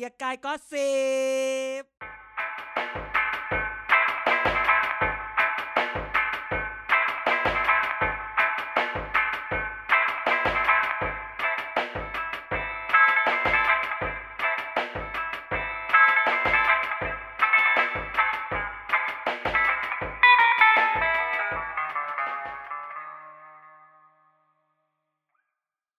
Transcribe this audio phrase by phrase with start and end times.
[0.00, 0.92] กียร์กายก็สิ
[1.80, 1.82] บ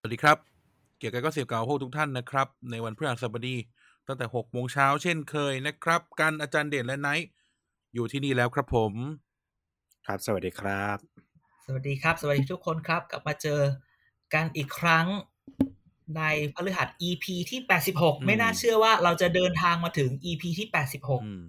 [0.01, 0.37] สวัสดีครับ
[0.99, 3.55] เกี่ยวกับก็เสียบเก่าพวกทุกท่านนะครับ ในวันพฤหัสบดี
[4.09, 7.29] ตั้งแต่หกโมงเช้าเช่นเคยนะครับ กันอาจารย์เด่นและไนท์
[7.93, 8.93] อยู่ที่นี่แล้วครับผม
[10.05, 10.97] ครับสวัสดีครับ
[11.65, 13.61] สวัสดีครับ สวัสดีทุกคนครับ กลับมาเจอ
[14.33, 15.05] กันอีกครั้ง
[16.17, 16.21] ใน
[16.53, 17.59] พฤหัส EP ที่
[17.93, 21.43] 86 ไม่น่าเชื่อว่าเราจะเดินทางมาถึง EP ที่ 86 อืม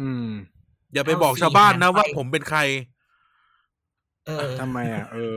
[0.00, 0.28] อืม
[0.92, 2.60] อย่าไปบอกชาวบ้านนะเอาสิว่าผ่านไปผมเป็นใคร
[4.26, 5.36] เออทำไมอะ เออ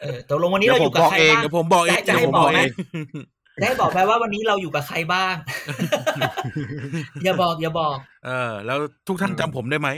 [0.00, 2.60] เออตกลงวันนี้เราอยู่กับใครบ้างเดี๋ยวผมบอกเองจะให้เดี๋ยวผมบอกไหม
[3.58, 5.34] เงจะให้บอกไปว่าวันนี้เราอยู่กับใครบ้าง
[7.24, 9.88] อย่าบอก อย่าบอก เออ แล้วทุกท่านจำผมได้ไหม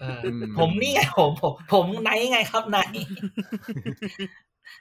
[0.00, 2.92] เอออืมผมนี่ไงผมผม ผมไนท์ไงครับไนท์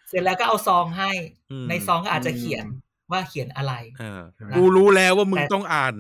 [0.09, 1.11] เสร็จแล้วก็เอาซองให้
[1.51, 2.65] อืมในซองก็อาจจะเขียน
[3.11, 4.21] ว่าเขียนอะไรเออ
[4.55, 5.95] กูรู้แล้วว่ามึงต้องอ่าน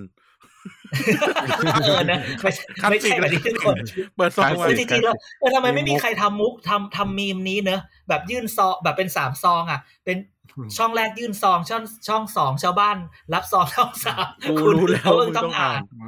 [1.83, 3.77] เออนะไม่ใช่ครับไม่ใช่จริงแบบที่ทุกคน
[4.15, 10.36] เปิดซองครับไว้เออจริงๆแล้วเออทำไมไม่มีมีมุกใครทำมุกทำทำมีมนี้เนอะแบบยื่นซองแบบเป็นสามซองอะ เป็นอืม
[10.77, 12.97] ช่องแรกยื่นซองช่องช่องสองชาวบ้าน
[13.33, 16.03] รับซองช่องสามกูคุณรู้แล้วเอว่าอมึงต้ต้อองงอ่าอ่านน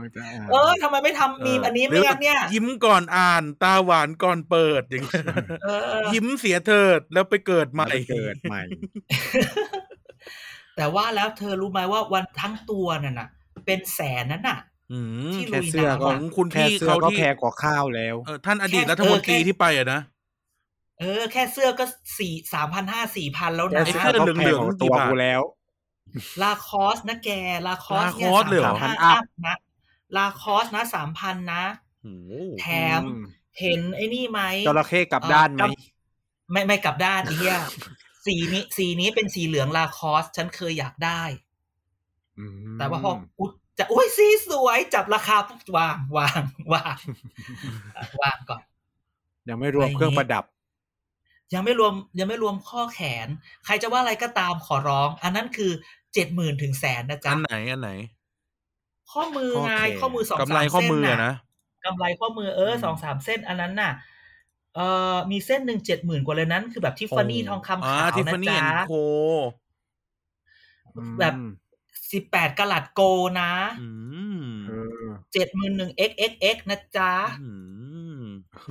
[0.51, 5.23] เออทำไมไม่ทำมีมอันนี้ไม่งั้นเนี่ย ยิ้มก่อนอ่านตาหวานก่อนเปิดอย่างเงี้ย
[5.65, 5.69] เอ
[5.99, 8.61] อยิ้มเสียเถิดแล้วไปเกิดใหม่ไปเกิดใหม่
[10.77, 13.29] แต่ว่าแล้วเธอรู้ไหมว่าวันทั้งตัวนั่นน่ะ
[13.65, 14.59] เป็นแสนนั่นน่ะ
[14.91, 14.99] อื
[15.31, 20.01] มที่แค่ลุยเสื้อน้ำก็อะคุณแค่พี่เสื้อเขาก็ที่แพงกว่าข้าวแล้วเออท่านอดีตแค่รัฐมนตรีเออแค่ที่ไปอะนะ
[20.99, 21.85] เออ แค่เสื้อก็
[22.19, 25.41] สี่สามพันห้าสี่พันแล้วแค่นะเสื้อไอ้เสื้อก็เหลืแพองงๆกว่าตัวกี่บาทกูแล้ว
[26.41, 27.29] ลาคอสนะแก
[27.67, 29.55] ลาคอสเนี่ย Lacoste เลยเหรอสามพันอัอัพพนะ
[30.17, 31.63] ลาคอสนะสามพันนะ
[32.03, 32.67] โอ้โหแถ
[32.99, 33.01] ม
[33.59, 37.57] เห็นไอ้นี่ไหมจระเข้กลับด้านไหมเอ่อกำไม่ไม่กลับด้านไอ้เหี้ย
[38.25, 41.21] สีนี้สีนี้เป็นสีเหลืองลาคอส ฉันเคยอยากได้
[42.39, 46.41] อืมแต่ว่าพออุยจะอุ้ยสีสวยจับราคาปุ๊บวางวาง
[46.73, 46.97] วาง
[47.95, 48.61] อะวางก่อน
[49.49, 50.43] ยังไม่รวมอะไรอย่างงี้เครื่องประดับ
[51.53, 53.27] ยังไม่รวมยังไม่รวมข้อแขน
[53.65, 55.71] ใครจะว่าอะไรก็ตามขอร้อง อันนั้นคือ
[56.13, 57.91] เจ็ดหมื่นถึงแสนนะจ๊ะอันไหนอันไหน
[59.11, 61.33] ข้อมือไงข้อแขนข้อมือสองกำสามไรข้อเส้นมือน่ะอะนะ
[61.85, 63.91] กำไรข้อมือเอออืมสองสามเส้นอันนั้นน่ะ
[64.75, 68.93] เอ่อมีเส้นหนึ่งเจ็ดหมื่นกว่าเลยนั้น คือแบบทิฟฟานี่ทองคำอ่าขาวทิฟนะฟานี่จ๊ะแอนโค
[70.95, 71.33] อืมแบบ
[72.11, 73.01] สิบแปดกะลัดโก
[73.41, 73.89] นะอื
[74.39, 74.71] มเอ
[75.03, 77.51] อเจ็ดหมื่นหนึ่ง xxx นะจ๊ะอื
[78.19, 78.21] ม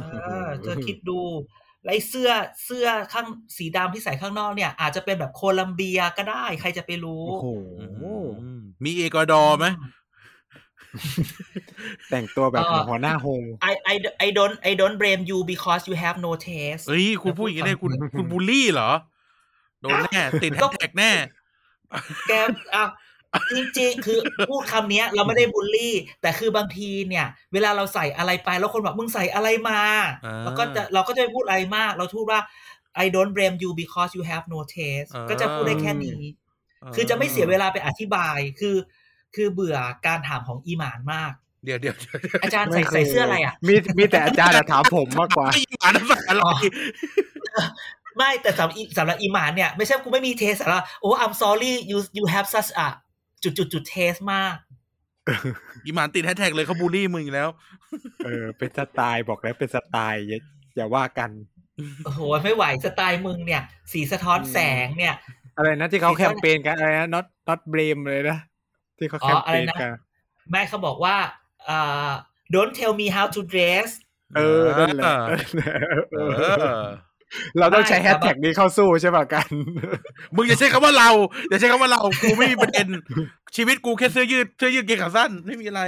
[0.03, 0.07] เอ
[0.45, 2.31] อเธอคิดดูแล้ว ไอ้เสื้อ
[2.65, 7.49] เสื้อข้างสีดำที่ใส่ข้างนอกเนี่ย อาจจะเป็นแบบโคลัมเบียก็ได้ ใครจะไปรู้ โอ้โห
[8.41, 9.67] อืมมีเอกวาดอร์ไหม
[12.11, 13.95] แต่งตัวแบบเอ่อหัวหน้าฮง I I
[14.27, 18.91] I don't I don't blame you because you have no taste เอ้ยคุณพูดอย่างนี้ได้คุณคุณบูลลี่เหรอ
[19.81, 21.11] โดนแน่ ติดแฮก็ชแท็กแน่
[22.29, 22.33] แก
[22.75, 22.85] อะ
[23.57, 24.19] จริงๆ คือ
[24.49, 29.81] พูดคำเนี้ยเราไม่ได้บูลลี่ แต่คือบางทีเนี่ย เวลาเราใส่อะไรไปแล้วคนบอกมึงใส่อะไรมา
[30.25, 32.41] อ่าแล้วก็จะเราก็จะไม่พูดอะไรมาก เราพูดว่า
[33.05, 36.21] I don't blame you because you have no taste อ่าก็จะพูดได้แค่นี้
[36.95, 38.77] คือจะไม่เสียเวลาไปอธิบายคือ
[39.35, 41.33] คือเบื่อการถามของอีหมานมาก
[41.65, 46.55] เดี๋ยวเดี๋ยวเดี๋ยวเดี๋ยวอาจารย์ใส่ใส่เสื้ออะไรอะ มีมีแต่อาจารย์อะถามผมมากกว่าไอ้หมาน้ำสักอะไรอ๋อ
[48.17, 52.89] ไม่แต่สำหรับอีสำหรับอีหมานเนี่ย ไม่ใช่กูไม่มีเทสสำหรับโอ้ I'm sorry you you have such a
[53.43, 54.57] จุดจุดจุดเทสมาก
[55.85, 57.49] อีหมานติดแฮชแท็กเลยเขาบูลลี่มึงอีกแล้ว
[58.25, 60.41] เออ เป็นสไตล์บอกแล้วเป็นสไตล์อย่า
[60.77, 61.31] อย่าว่ากัน
[62.05, 63.63] โอ้โหไม่ไหวสไตล์มึงเนี่ย
[63.93, 65.15] สีสะท้อนแสงเนี่ย
[65.57, 68.39] อะไรนะที่เขาสีแคส้มมเปญกันอะไรนะ not not blame เลยนะ
[68.99, 69.91] ที่เขาอ๋แคอมอะเปไรญนะกัน
[70.51, 71.17] แม่เขาบอกว่า
[71.69, 72.11] อ่า
[72.55, 73.89] don't tell me how to dress
[74.37, 75.07] เออนั่นแหละ
[77.33, 79.49] เออเราต้องใช้ไม่แฮชแท็กนี้เข้าสู้ใช่ป่ะกัน
[80.35, 81.11] มึงอย่าใช้คำว่าเรา
[81.49, 82.87] อย่าใช้คำว่าเรากูไม่มีประเด็น
[83.57, 85.83] ชีวิตกูแค่เสื้อยืดเสื้อยืดเกงขาสั้นไม่มีอะไร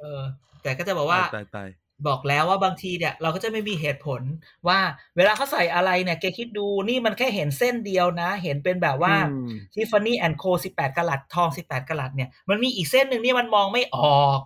[0.00, 0.22] เออ
[0.62, 1.68] แต่ก็จะบอกว่าตายตาย
[2.08, 4.22] บอกแล้วว่าบางทีเนี่ยเราก็จะไม่มีเหตุผล
[4.68, 4.78] ว่า
[5.16, 14.40] เวลาเขาใส่อะไรเนี่ยแกคิดดูนี่มันแค่เห็นเส้นเดียวนะ เห็นเป็นแบบว่าอืมทิฟฟานี่แอนโคสิบแปดกะลัดทองสิบแปดกะลัดเนี่ยมันมีอีกเส้นหนึ่งนี่มันมองไม่ออก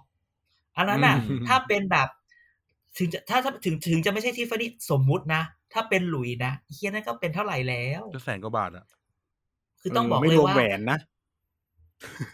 [0.76, 2.08] อันนั้นน่ะอืมถ้าเป็นแบบ
[2.98, 5.42] ถึงจะถ้าถ้าถึงถึงจะไม่ใช่ทิฟฟานี่สมมุตินะ
[5.72, 8.86] ถ้าเป็นหลุยนะเฮียนั่นก็เป็นเท่าไหร่แล้วก็แสนกว่าบาทอะ
[9.80, 10.98] คือต้องบอกไม่เลยรวมว่าแหวนนะ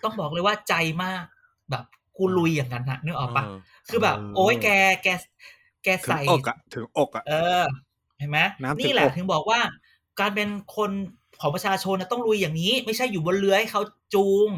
[0.05, 0.75] ต้องบอกเลยว่าใจ
[1.05, 1.25] มาก
[1.71, 1.85] แบบ
[2.17, 3.59] กูลุยอย่างนั้นนะนึกออกปะเออ
[3.89, 4.69] คือแบบเออโอ้ยแก
[5.03, 5.09] แก
[5.85, 7.65] แกถึงใส่อกอะถึงอกอะเออ
[8.19, 9.61] เห็นไหมน้ำถึงนี่แหละอกถึงบอกว่า
[10.21, 10.91] การเป็นคน
[11.35, 13.83] ผของประชาชนนะต้องลุยอย่างนี้ ไม่ใช่อยู่บนเรือให้เขา
[14.15, 14.49] จูง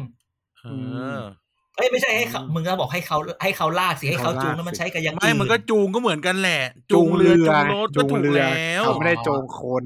[1.77, 9.85] เออเอ้ยไม่ใช่ให้เขามึงก็บอกให้เขาให้เขาลากสิให้เขาจูงแล้วมันใช้กับอยังไม่มันก็อื่จูงก็เหมือนกันแหละ จูงเรือจูงรถก็จูงถูกเรือแล้วเขาไม่ได้จูงคน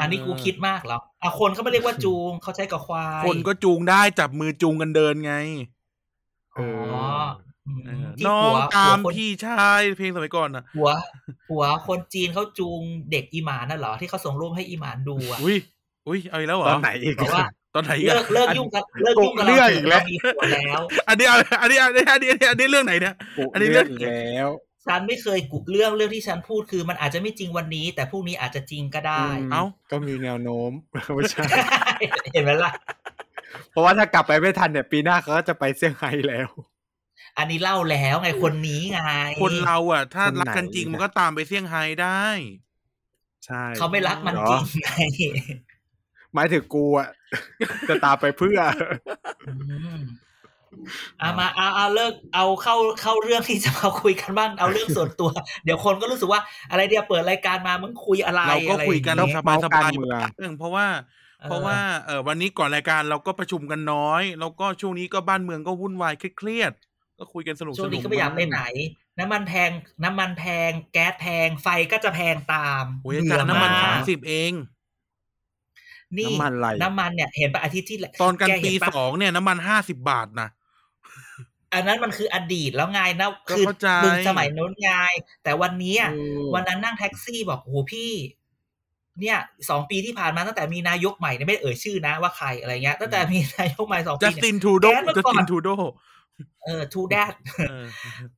[0.00, 5.34] อันนี้กูคิดมากแล้วอะคนเขาไม่เรียกว่าจูงเขาใช้กับควายคนก็จูงได้จับมือจูงกันเดินไง
[6.56, 7.06] เอออ๋อ
[7.66, 10.90] อืมเออที่น้อหังวตามหัวคนพี่ชายเพลงสมัยก่อนนะหัว
[11.50, 12.80] หัวคนจีนเขาจูง
[13.10, 15.58] เด็กอีหมานน่ะเหรอที่เขาส่งรูปให้อีหมานดูอะอุ้ย
[16.08, 24.48] อุ้ยเอาอีกแล้วเหรอตอนไหนอีกบอกว่า ตอนไหนอีกเลิอะกเลิกยุ่งกับเลิกยุ่งกับเรื่เราองอีกแล้วเรามีผัวแล้วอันนี้เอาอันนี้อันนี้อันนี้อันนี้อันนี้เรื่องไหนเนี่ยกุอันนี้เรื่เรื่อองงอีกแล้ว
[24.86, 30.72] ฉันไม่เคยกุเรื่องเรื่องที่ฉันพูดคือ มันอาจจะไม่จริงวันนี้ แต่พรุ่งนี้อาจจะจริงก็ได้มเอ้าก็มีแนวโน้ม
[31.14, 31.44] ไม่ใช่
[32.32, 32.72] เห็นไหมล่ะ
[33.70, 36.48] เพราะว่าถ้ากลับไปไม่ทันเนี่ย ปีหน้าเขาก็จะไปเซี่ยงไฮ้แล้ว
[37.38, 38.98] อันนี้เล่าแล้วไงคนนี้ไง
[39.42, 42.24] คนเราอะ ถ้าคนไหนรักกันจริงมันก็ตามไปเซี่ยงไฮ้ได้
[43.46, 44.88] ใช่เขาไม่รักมันเหรอจริงไง
[46.38, 47.08] หมายถึงกูอะ
[47.88, 48.58] จะตามไปเพื่อ
[49.48, 49.52] อื
[49.96, 50.00] ม
[51.18, 55.30] เอามาเอาเอาเลิกเอาเข้าเข้าเรื่องที่จะมาคุยกันบ้างเอาเรื่องส่วนตัว
[55.64, 56.40] เดี๋ยวคนก็รู้สึกว่า
[56.70, 60.86] อะไรเดียวเปิดรายการมามึงคุยอะไรเราก็อะไรคุยกันอย่างสเงี้ยบายเมาส์สกาบารยเมืองเรื่องเพราะว่า
[61.40, 68.60] เออเพราะว่าเออวันนี้ก่อนรายการเราก็ประชุมกันน้อย แล้วก็ช่วงนี้ก็บ้านเมืองก็วุ่นวายเครียดๆก็คุยกันสนุกช่วงสนุนี้กก็ไม่อยากไปไหน
[69.18, 69.70] น้ำมันแพง
[70.04, 74.52] น้ำมันแพง แก๊สแพงไฟก็จะแพงตามโอ้ยอาจารย์น้ำมันเบื่อสามกสิบเอง
[76.16, 80.48] นี่น้ำมันอะไรน้ำมันเนี่ยเห็นปะอาทิตย์ที่แล้วตอนกันแเห็ปีปะสองเนี่ยน้ำมันห้าสิบบาทนะ
[81.74, 84.90] อันนั้นมันคืออดีตแล้วไงนะก็คือเข้าใจมึงสมัยโน้นไง
[85.44, 88.12] แต่วันนี้อะเออวันนั้นนั่งแท็กซี่บอกโอ้โหพี่
[89.20, 89.38] เนี่ย
[89.68, 95.68] สองปีที่ผ่านมาตั้งแต่มีนายกใหม่เนี่ยไม่ได้เอ่ยชื่อนะว่าใครอะไรเงี้ยตั้งแต่มีนายกใหม่สองจัปีสติเนี่ยนทูโดแก๊สเมื่อจัสก่อนตินทูโด
[96.64, 97.32] เออทูแดด
[97.68, 97.86] เออ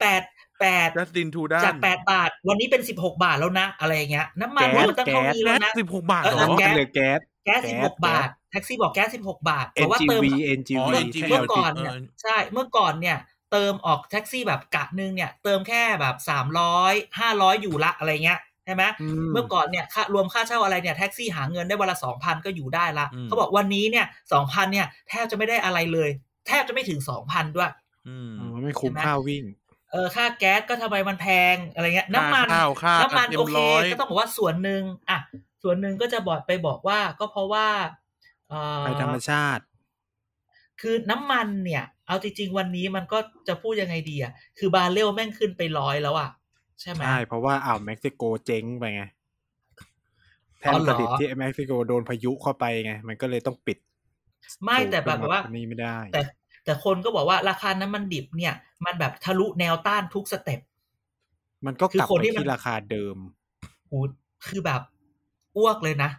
[0.00, 0.22] แปด
[0.60, 10.22] แปดจัสตินทูด้าจากแปดบาท วันนี้เป็นสิบหกบาทแล้วนะ อะไรอย่างเงี้ย น้ำมันแก๊สมันตั้งเท่านี้แก๊แล้วสนะสิบหกบาทเออเหรอแก๊มันสเหลือ แก๊สแก๊สแก๊สิสบหกบาทแท็กซี่บอกแก๊สสิบหกบาทแต่ว่าเติม
[10.58, 13.16] NGV อ๋ NGV อแค่เมื่อ LT ก่อนเนี่ยเออใช่เมื่อก่อนเนี่ย
[13.52, 26.10] เติมออกแท็กซี่แบบกะหนึ่งเนี่ย เติมแค่แบบสามร้อยห้าร้อยอยู่ละอะไรเงี้ยใช่ไหมอืมเมื่อก่อนเนี่ยค่ารวมค่าเช่าอะไรเนี่ยแท็กซี่หาเงินได้วันละสองพันก็อยู่ได้ละอืมเขาบอกวันนี้เนี่ยสองพันเนี่ยแทบจะไม่ได้อะไรเลย
[26.46, 27.70] แทบจะไม่ถึงสองพันด้วย
[28.08, 29.42] อืมอ๋อไม่คุ้มใช่ไหมค่าวิ่ง
[29.92, 35.18] เออค่าแก๊สก็ทำไมมันแพงอะไรเงี้ย น้ำมันค่าข้าวค่าน้ำมันเอ็โอมเคร้อยก็ต้องบอกว่าส่วนหนึ่งอะ
[35.62, 37.68] ส่วนหนึ่งก็จะบอกไปบอกว่าก็เพราะว่า
[38.48, 39.64] เอ่อภัยธรรมชาติ
[40.80, 46.30] คือน้ำมันเนี่ย เอาจริง ๆ วันนี้มันก็จะพูดยังไงดีอะคือบาร์เรลแม่งขึ้นไปร้อยแล้วอะ
[46.80, 49.02] ใช่ไหมใช่เพราะว่าอ่าวเม็กซิโกเจ๊งไปไง
[50.60, 53.78] แท่อ๋นอเหรผอลิตที่เม็กซิโกโดนพายุเข้าไปไง มันก็เลยต้องปิด
[54.64, 56.20] ไม่แต่แบบสูว่าอันนี้ไม่ได้ แต่
[56.70, 60.60] แต่คนก็บอกว่าราคาน้ำมันดิบเนี่ย มันแบบทะลุแนวต้านทุกสเต็ป
[61.66, 63.16] มันก็คืกอลับคนไปที่มันที่ราคาเดิม
[63.90, 63.98] หู
[64.46, 64.80] คือแบบ
[65.56, 66.10] อ้วกเลยนะ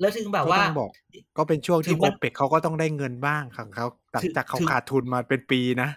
[0.00, 0.90] แล้วถึงแบบก็ว่าต้องบอก
[1.36, 5.88] ก็เป็นช่วงถึที่งโอวันเปกเขาก็ต้องได้เงินบ้างของเขาหลังจากเขาถึงขาดทุนมาเป็นปีนะ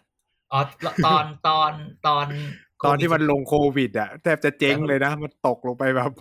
[0.51, 0.59] อ๋อ
[1.05, 1.71] ตอนตอน
[2.07, 2.25] ตอน
[2.85, 6.11] ตอนที่มันโควิดลงโควิดอะแทบจะเจ๊งเลยนะ มันตกลงไปแบบ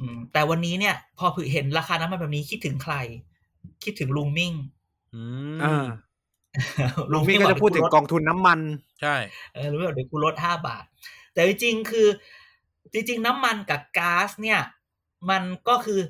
[0.00, 2.94] อืมแต่วันนี้เนี่ยพอเห็นราคาน้ำมันแบบนี้คิดถึงใคร
[3.84, 4.52] คิดถึงลุงมิ่ง
[5.14, 5.22] อื
[5.56, 5.86] มอ่า
[7.12, 8.60] ลุลุงงมิ่มี่งก็บจะพูดถึงเยวกองทุนน้ำมัน
[9.00, 9.16] ใช่
[9.54, 10.84] เออรู้ว่าเดี๋ยวกูลดห้าบาท
[11.34, 12.08] แต่จริงๆคือ
[12.92, 14.60] จริง ๆ น้ำมันกับก๊าซเนี่ย
[15.30, 16.00] มันก็คือ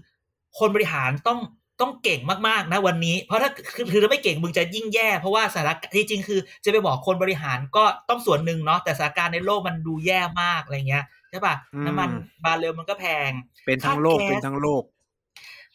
[0.58, 1.38] คนบริหารต้อง
[1.80, 12.08] ต้องเก่งมากๆนะวันนี้ เพราะถ้าคือคือถ้าไม่เก่งมึงจะยิ่งแย่เพราะว่าสถานการณ์จริงๆคือ จะไปบอกคนบริหารก็ต้องส่วนหนึ่งเนาะแต่สถานการณ์ในโลกมันดูแย่มากอะไรเงี้ยใช่ป่ะอืมน้ำมัน
[12.44, 13.31] บาร์เรลมันก็แพง
[13.67, 14.82] เป็นทั้งโลกค่าแก๊สเป็นทั้งโลก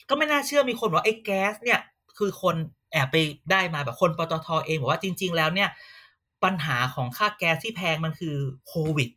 [0.09, 1.79] ก็ไม่น่าเชื่อมีคนบอกว่าไอ้แก๊สเนี่ย
[2.17, 2.55] คือคน
[2.93, 3.15] แอบไป
[3.51, 5.69] ได้มาแบบคนปตทเองบอกว่าจริง ๆ แล้วเนี่ย
[6.43, 8.35] ปัญหาของค่าแก๊สที่แพงมันคือ
[8.67, 9.09] โควิด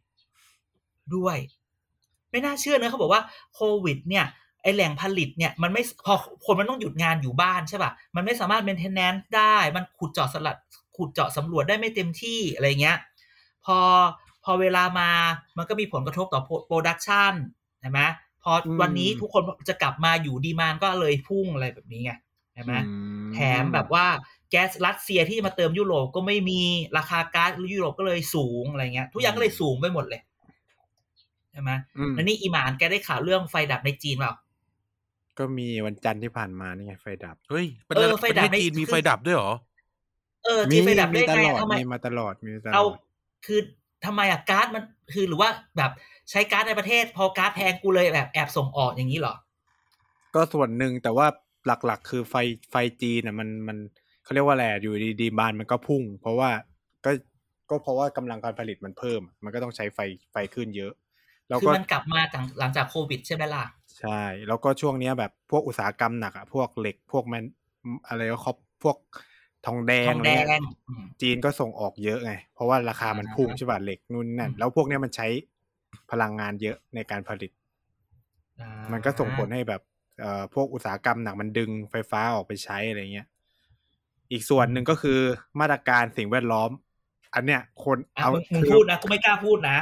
[1.16, 1.36] ด้วย
[2.30, 3.22] ไม่น่าเชื่อนะเขาบอกว่า
[3.54, 4.24] โควิด เนี่ย
[4.62, 6.14] ไอแหล่งผลิตเนี่ยมันไม่พอ
[6.46, 10.56] คนมันต้องหยุดงานอยู่บ้านใช่ป่ะมันไม่สามารถ maintenance ได้ มันขุดเจาะสลัด
[10.96, 12.98] ขุดเจาะสำรวจได้ไม่เต็มที่อะไรเงี้ย
[13.64, 13.78] พอ
[14.44, 15.10] พอเวลามา
[15.56, 17.32] มันก็มีผลกระทบต่อโปรดักชัน
[17.80, 18.00] ใช่ไหม
[18.42, 22.12] พออมวันนี้ทุกคนจะกลับมาอยู่ดีมานก็เลยพุ่งอะไรแบบนี้ไง
[22.56, 22.94] ใช่ไหมอื
[23.26, 24.06] มแถมแบบว่า
[24.50, 26.60] แก๊สรัสเซียที่จะมาเติมยุโรปก็ไม่มี
[26.98, 30.20] ราคาก๊าซยุโรปก็เลยสูงอะไรเงี้ย ทุกอย่างก็เลยสูงไปหมดเลย
[31.52, 34.34] ใช่ไหมอืมแล้วนี่อีหมานแกได้ข่าวเรื่องไฟดับในจีนเปล่า
[35.38, 39.52] ก็มีวันจันทร์ที่ผ่านมานี่ไงไฟดับ เฮ้ยประเอเทศอไฟประดัเทบศไม่จีนมีคือไฟดับด้วยเหรอ
[40.44, 42.92] เออจีนไฟดับมีได้ตไงลอดทำไมมีมาตลอดมีมาตลเอาอด
[43.46, 43.60] คือ
[44.04, 44.82] ทำไมอะก๊าซมัน
[45.14, 45.90] คือหรือว่าแบบ
[46.30, 49.34] ใช้ก๊าซในประเทศ พอก๊าซแพงกูเลยแบบแอบส่งออกอย่างนี้เหรอ
[50.34, 51.26] ก็ส่วนหนึ่งแต่ว่า
[51.66, 52.34] หลักๆ คือไฟ
[52.70, 53.78] ไฟจีนอะมันมัน
[54.22, 56.50] เขาเรียกว่าอะไรอะอยู่ดีดีมานมันก็พุ่ง เพราะว่า
[57.04, 57.10] ก็
[57.70, 59.98] ก็เพราะว่ากำลังการผลิตมันเพิ่ม มันก็ต้องใช้ไฟ
[60.32, 60.92] ไฟขึ้นเยอะ
[61.48, 63.64] แล้วคือก็มันกลับมาจากหลังจากโควิดใช่ไหมล่ะ
[64.00, 67.44] ใช่ แล้วก็ช่วงเนี้ยแบบพวกอุตสาหกรรมหนักอะพวกเหล็กพวกแมน
[68.08, 68.96] อะไรก็ครบพวก
[69.66, 75.26] ทองแดทงองอะไรแดเงี้ยงอืมจีนก็ส่งออกเยอะไง เพราะว่าราคามันพุ่งอ่าใช่ป่ะเหล็กนู่นนั่นอืมแล้วพวกเนี้ยมันใช้
[76.10, 77.50] พลังงานเยอะในการผลิต
[78.60, 79.95] อ่ามันก็ส่งผลให้แบบเอ่อ
[80.54, 83.26] พวกอุตสาหกรรมหนักมันดึงไฟฟ้าออกไปใช้อะไรเงี้ย
[84.32, 85.18] อีกส่วนหนึ่งก็คือ
[85.60, 86.70] มาตรการสิ่งแวดล้อม
[87.34, 89.78] อันเนี้ยคนอะเอามึงมึงคือพูดนะกูไม่กล้าพูดนะ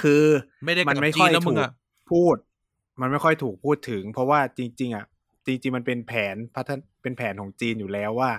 [0.00, 0.24] คือ
[0.64, 1.72] ไม่ได้มันกับไม่จีค่อนยแล้วมึถูงกอะ
[2.12, 2.36] พูด
[3.00, 5.04] มันไม่ค่อยถูกพูดถึง เพราะว่าจริง ๆ อะ
[5.46, 8.30] จริง ๆ มันเป็นแผนพัฒนเป็นแผนของจีนอยู่แล้วว่า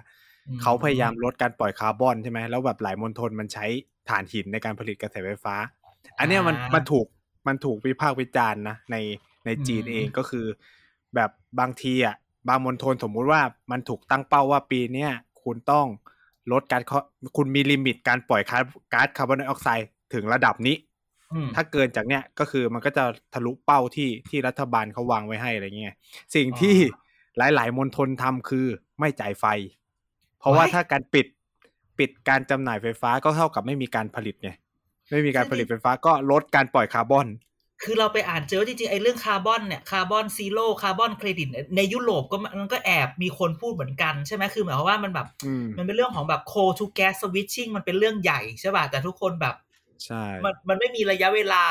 [0.48, 3.66] อืมเขาพยายามลดการปล่อยคาร์บอนใช่ไหมแล้วแบบหลายมณฑลมันใช้
[4.10, 5.56] ถ่านหินในการผลิตกระแสไฟฟ้า
[6.20, 7.06] อันเนี้ยมันมันถูก
[7.48, 8.98] มันถูกวิพากษ์วิจารณ์นะใน
[9.46, 10.46] ในจีนเองก็คือ
[11.16, 11.30] แบบ
[11.60, 12.16] บางทีอะ
[12.48, 13.42] บางมณฑลสมมุติว่า
[13.72, 15.12] มันถูกตั้งเป้าว่าปีเนี้ย
[15.44, 15.86] คุณต้อง
[16.52, 17.04] ลดการเคาะ
[17.38, 20.76] คุณมี limit การปล่อยก๊าซก๊าซคาร์บอนไดออกไซด์ถึงระดับนี้
[21.34, 23.04] อืมถ้าเกินจากเนี้ยก็คือมันก็จะ
[23.34, 25.96] ทะลุเป้าที่ที่รัฐบาลเขาวางไว้ให้อะไรเงี้ย
[26.36, 26.76] สิ่งที่
[27.38, 28.66] หลาย ๆมณฑลทำคือ
[29.00, 29.46] ไม่จ่ายไฟ
[30.40, 30.74] เพราะว่า Why?
[30.74, 31.28] ถ้าการปิด
[32.00, 34.50] ปิดการจำหน่ายไฟฟ้าก็เท่ากับไม่มีการผลิตไง
[35.12, 37.28] ไม่มีการผลิตไฟฟ้าก็ลดการปล่อยคาร์บอน
[37.84, 41.48] คือเราไปอ่านเจอว่าจริงๆไอ้เรื่องคาร์บอนเนี่ย carbon zero คาร์บอนเครดิต
[41.78, 49.56] ในยุโรปก็มันก็แอบมีคนพูดเหมือนกันใช่ไหมคือหมายความว่ามันแบบอืมมันเป็นเรื่องของแบบ coal to gas switching มันเป็นเรื่องใหญ่ใช่ป่ะแต่ทุกคนแบบ
[50.06, 51.64] ใช่มันมันไม่มีระยะเวลา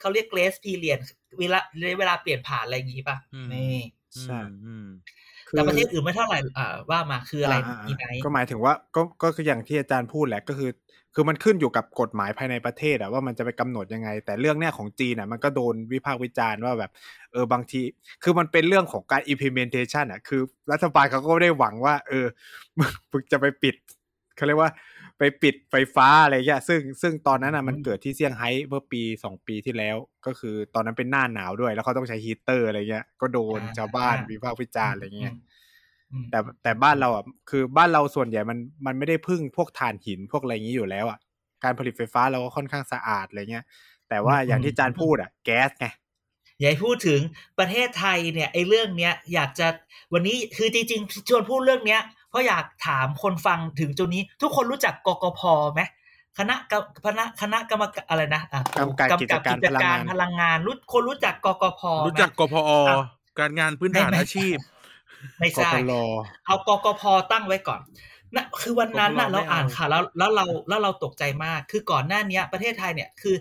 [0.00, 1.00] เขาเรียก grace period
[1.38, 3.82] เวลาระยะเวลาเปลี่ยนผ่านอะไรอย่างงี้ป่ะอืมนี่
[4.22, 4.86] ใช่อืม
[5.48, 10.70] คือแต่ประเทศอื่นไม่เท่าไหร่อ่าว่ามาคืออะไราอีไนท์ก็หมายถึงว่าก็ก็คืออย่างที่อาจารย์พูดแหละก็คือ
[11.14, 16.90] คือมันขึ้นอยู่กับกฎหมายภายในประเทศอะว่ามันจะไปกำหนดยังไง แต่เรื่องเนี้ยของจีนอะมันก็โดนวิพากษ์วิจารณ์ว่าแบบ
[17.32, 17.80] เออบางที
[18.22, 20.42] คือมันเป็นเรื่องของการ implementation อะคือ
[20.72, 22.26] รัฐบาลเขาก็ไม่ได้หวังว่า เออ
[22.78, 23.74] มึงมึงจะไปปิด
[24.36, 24.70] เขาเรียกว่า
[25.18, 35.52] ไปปิดไฟฟ้าอะไรเงี้ยซึ่งซึ่งตอนนั้นอะมันเกิดที่เซี่ยงไฮ้เมื่อปีสองปีที่แล้ว ก็คือตอนนั้นเป็นหน้าหนาวด้วย แล้วเขาต้องใช้ฮีตเตอร์อะไรเงี้ย ก็โดนชาวบ้านวิพากษ์วิจารณ์อะไรเงี้ยอืม
[36.30, 41.18] แต่แต่บ้านเราอะคือบ้านเราส่วนใหญ่มันมันไม่ได้พึ่งพวกถ่านหินพวกอะไรอย่างนี้อยู่แล้วอะ
[41.64, 43.64] การผลิตไฟฟ้าเราก็ค่อนข้างสะอาดอะไรเงี้ย
[44.08, 45.86] แต่ว่าอย่างที่อาจารย์พูดอะ แก๊สไง
[46.58, 47.20] อย่าให้พูดถึง
[47.58, 49.66] ประเทศไทยเนี่ยไอ้เรื่องเนี้ยอยากจะ
[50.12, 55.40] วันนี้คือจริงๆชวนพูดเรื่องเนี้ยเพราะอยากถามคนฟังถึงจุดนี้ ทุกคนรู้จักกกพ
[55.74, 55.82] ไหม
[56.38, 62.96] คณะกรรมคณะคณะกรรมการอะไรนะอะกำกับกิจการกิจการพพลัลังงงางานนรู้คนรู้จักกกพไหมรู้จักกพออะ
[63.38, 64.56] การงานพื้นฐานไม่ไม่อาชีพ
[65.40, 65.94] ไม่กใช่พล
[66.46, 67.02] เอากกพ
[67.32, 67.80] ตั้งไว้ก่อน
[68.36, 73.36] นะคือวันนั้นน่ะกพลเราไม่เอาอ่านข่าวแล้วแล้วเราแล้วเราตกใจมาก คือก่อนหน้าเนี้ยประเทศไทยเนี่ยคือ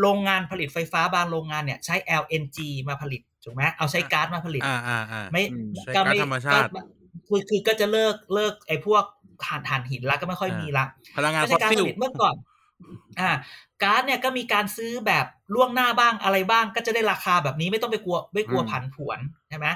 [0.00, 2.58] โรงงานผลิตไฟฟ้าบางโรงงานเนี่ยใช้ LNG
[2.88, 6.80] มาผลิตถูกไหมเอาใช้ก๊าซมาผลิตอ่าอ่าอ่าไม่อืมใช้ก็ก๊าซไม่ธรรมชาติก็
[7.28, 9.04] คือคือก็จะเลิกเลิกไอ้พวก
[9.44, 10.84] ถ่านถ่านหินแล้วก็ไม่ค่อยอ่ามีมีละ
[11.16, 12.34] พลังงานฟอสซิลไม่ฟอใช่การผลิตเมื่อก่อน
[13.20, 13.30] อ่า
[13.82, 19.18] ก๊าซเนี่ยก็มีการซื้อแบบล่วงหน้าบ้างอะไรบ้าง ก็จะได้ราคาแบบนี้ไม่ต้องไปกลัวไม่กลัวอืมผันผวน
[19.48, 19.66] ใช่ไหม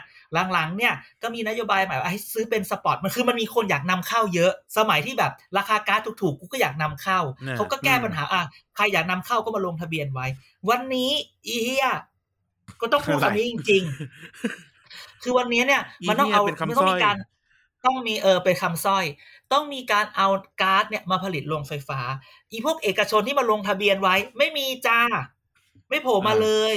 [0.53, 0.93] หลังๆเนี่ย
[1.23, 8.43] ก็มีนโยบายใหม่ว่าให้ซื้อเป็น spot มันคือมันมีคนอยากนำเข้าเยอะ สมัยที่แบบราคาก๊าซถูกๆกูก็อยากนำเข้าเนี่ยเขาก็แก้ปัญหาอะ
[8.77, 10.27] ใครอยากนำเข้าก็มาลงทะเบียนไว้
[10.69, 11.11] วันนี้
[11.47, 11.89] อีเฮีย
[12.81, 13.83] ก็ต้องพูดคำนี้จริง
[14.49, 17.17] ๆ คือวันนี้เนี่ย มันต้องเอาอีเหี้ยเป็นคำมันต้องสร้มีอยการ
[17.85, 19.05] ต้องมีเออเป็นคำสร้อย
[19.53, 20.29] ต้องมีการเอา
[20.61, 22.01] ก๊าซเนี่ยมาผลิตโรงไฟฟ้า
[22.51, 25.01] อีพวกเอกชนที่มาลงทะเบียนไว้ ไม่มีจ้า
[25.89, 26.75] ไม่โผล่มาเลย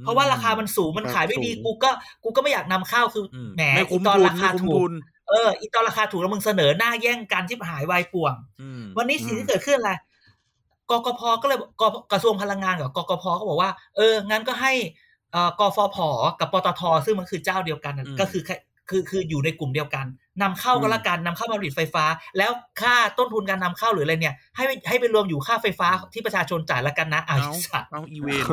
[0.00, 1.90] เพราะว่าราคามันสูงมันขายไม่ดีสูงกูก็
[2.24, 4.92] กูก็ไม่อยากนำเข้าคืออมแหมไม่คุ้มอีตอนทุนราคาไม่คุ้มถูทุกน
[5.28, 9.92] เอออีตอนราคาถูกแล้วมึงเสนอหน้าแย่งกันที่หายวายป่วงอืมวันนี้สิ่งที่เกิดขึ้นอะไร
[10.90, 14.72] กกพก็เลยกกระทรวงพลังงานกับกกพก็บอกว่า เอองั้นก็ให้
[15.32, 15.98] เอ่อกฟผ
[16.40, 20.06] กับปตทซึ่งมันคือเจ้าเดียวกันน่ะอืมก็คือแค่คือคืออยู่ในกลุ่มเดียวกัน
[20.42, 22.04] นำเข้าก็อืมแล้วกันนำเข้ามาผลิตไฟฟ้า
[22.38, 28.44] แล้วค่าต้นทุนการนำเข้าหรืออะไรเนี่ยให้ให้ไปรวมอยู่ค่าไฟฟ้าที่ประชาชนจ่ายแล้วกันนะอ้าวเอาไอ้สัตว์เอาอีเวน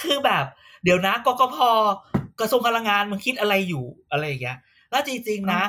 [0.00, 0.44] คือแบบ
[0.84, 1.56] เดี๋ยวนะกกพ
[2.40, 4.58] กระทรวงพลังงานมึงคิดอะไรอยู่อะไรอย่างเงี้ย
[4.90, 5.62] แล้วจริงๆนะ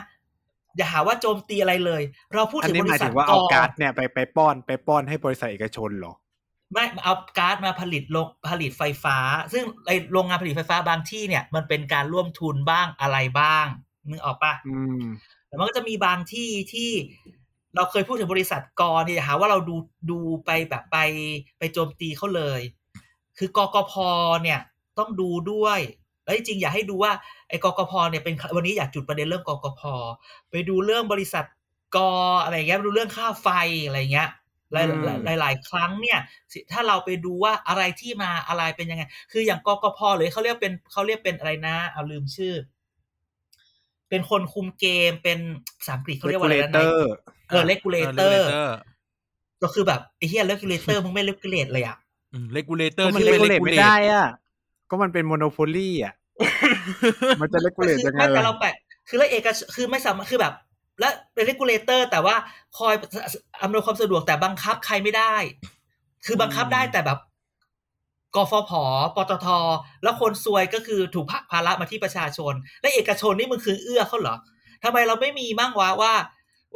[0.77, 2.01] อย่าหาว่าโจมตีอะไรเลย
[2.33, 6.13] เราพูดอันถึงนี้บหมาริยษัถึทงว่าเอากก๊าซเนี่ยไปไปป้อนไปป้อนให้บริษัทเอกชนเหรอ
[6.73, 9.17] ไม่เอาก๊าซมาผลิตโรงผลิตไฟฟ้า
[9.53, 13.65] ซึ่งไอโรงงานผลิตไฟฟ้าบางที่เนี่ย มันเป็นการร่วมทุนบ้างอะไรบ้าง
[14.09, 15.03] นึกออกปะอืม
[15.47, 16.91] แต่มันก็จะมีบางที่ที่
[17.75, 19.75] เราเคยพูดถึงบริษัทกอเนี่ยอย่าหาว่าเราดู
[20.11, 20.97] ดูไปแบบไป
[21.57, 22.61] ไปโจมตีเขาเลย
[23.37, 23.93] คือกกพ
[24.43, 24.59] เนี่ย
[24.97, 25.79] ต้องดูด้วย
[26.23, 27.11] แล้วจริงๆอยากให้ดูว่า
[27.49, 29.81] ไอ้กกพเนี่ยเป็นวันนี้อยากจุดประเด็นเรื่องกกพ
[30.49, 31.45] ไปดูเรื่องบริษัท
[31.95, 32.11] กอ
[32.43, 33.47] อะไรเงี้ยไปดูเรื่องค่าไฟ
[33.85, 34.29] อะไรเงี้ย
[34.73, 36.19] หลายอืมหลายหลายครั้งเนี่ย
[36.51, 42.53] สิถ้าเราไปดูว่าอะไรที่มาอะไรเป็นยังไง คืออย่างกกพหรือเขาเรียกเป็นเขาเรียกเป็นอะไรนะ เอาลืมชื่อ
[44.09, 45.39] เป็นคนคุมเกมเป็น
[45.79, 46.89] ภาษาอังกฤษเขาเรียกว่าอะไรนะ regulator
[47.49, 48.69] เออเลกูเลเตอร์ regulator
[49.61, 51.97] ก็คือแบบไอ้เฮียเลกูเลเตอร์มึงไม่เลกูเลตเลยอะ
[52.53, 54.27] เลกูเลเตอร์ก็มันที่เลเป็นกูเลเลตกูเลไม่ตได้อะ
[54.89, 56.13] ก็มันเป็นโมโนโพลีอะ
[57.41, 58.75] มันจะเลกูเลตคือยังไงไม่แต่ล่ะเราแปลก
[59.07, 60.53] คือแล้วเอกชคือไม่สามารถคือแบบ
[60.99, 62.35] และเป็นเรกูเลเตอร์แต่ว่า
[62.77, 62.93] คอย
[63.61, 65.35] อำนวยความสะดวกแต่บังคับใครไม่ได้
[66.25, 67.19] คือบังคับได้แต่แบบ
[68.35, 68.71] กฟผ
[69.15, 69.47] ปตท
[70.03, 74.37] แล้วคนซวยก็คือถูกพักภาระมาที่ประชาชน และเอกชนนี่มึงคือเอื้อเขาเหรอ
[74.83, 76.13] ทำไมเราไม่มีมั่งวะว่า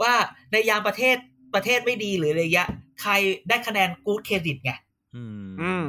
[0.01, 0.13] ว่า
[0.51, 1.15] ในยามประเทศ
[1.55, 2.69] ประเทศไม่ดีหรืออะไรเงี้ย
[3.01, 3.11] ใคร
[3.49, 4.71] ได้คะแนนกู๊ดเครดิตไง
[5.15, 5.85] อืมอืม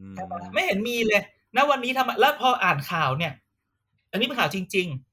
[0.00, 0.14] อืม
[0.52, 1.22] ไม่เห็นมีเลย
[1.56, 3.32] ณวันนี้ทำไมแล้วพออ่านข่าวเนี่ย
[4.10, 5.11] อันนี้เป็นข่าวจริงๆ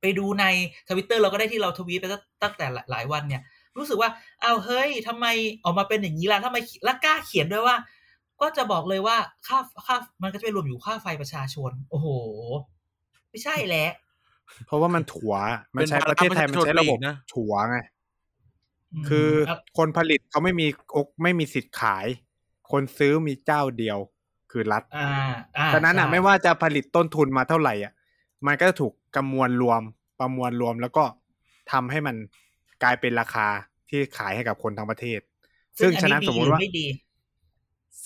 [0.00, 0.44] ไปดูใน
[0.88, 3.42] ทวิตเตอร์เราก็ได้ที่เราทวีตไปตั้งตั้งแต่หลายวันเนี่ย
[3.78, 4.10] รู้สึกว่า
[4.44, 5.26] อ้าวเฮ้ยทำไม
[5.64, 7.76] ออกมาเป็นอย่างนี้ล่ะทำไมแล้วกล้าเขียนด้วยว่า
[8.40, 12.06] ก็จะบอกเลยว่าค่าค่ามันก็จะไปรวมอยู่ค่าไฟประชาชน โอ้โห
[13.30, 13.90] ไม่ใช่แหละ
[14.66, 15.34] เพราะว่ามันถัว
[15.74, 16.98] มันใช้ประเทศไทยมันใช้ระบบ
[17.34, 17.78] ถัวไง
[19.02, 22.06] มคือครับคนผลิตเขาไม่มีอกไม่มีสิทธิ์ขาย
[22.70, 23.98] คนซื้อมีเจ้าเดียว
[24.50, 25.10] คือรัฐอ่า
[25.56, 27.92] อ่าฉะนั้นอะใช่ไม่ว่าจะผลิตต้นทุนมาเท่าไหร่อะ
[28.46, 29.82] มันก็จะถูก กำมวลรวม
[30.20, 31.04] ประมวลรวมแล้วก็
[31.72, 32.16] ทำให้มัน
[32.82, 33.46] กลายเป็นราคา
[33.88, 35.20] ที่ขายให้กับคนทั้งประเทศ
[35.78, 36.86] ซึ่งอัฉะนั้นดีสมมหติรือว่าไม่ดี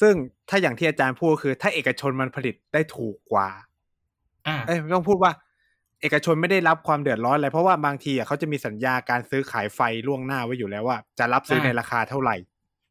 [0.00, 0.14] ซึ่ง
[0.48, 3.48] ถ้าอย่างที่อาจารย์พูดคือ ถ้าเอกชนมันผลิตได้ถูกกว่า
[4.46, 5.32] อ่าเอ้ยต้องพูดว่า
[6.02, 12.36] เอกชนไม่ได้รับความเดือดร้อนอะไรเพราะว่าบางทีอะเขาจะมีสัญญาการซื้อขายไฟล่วงหน้าไว้อยู่แล้วว่า จะรับซื้ออ่าในราคาเท่าไหร่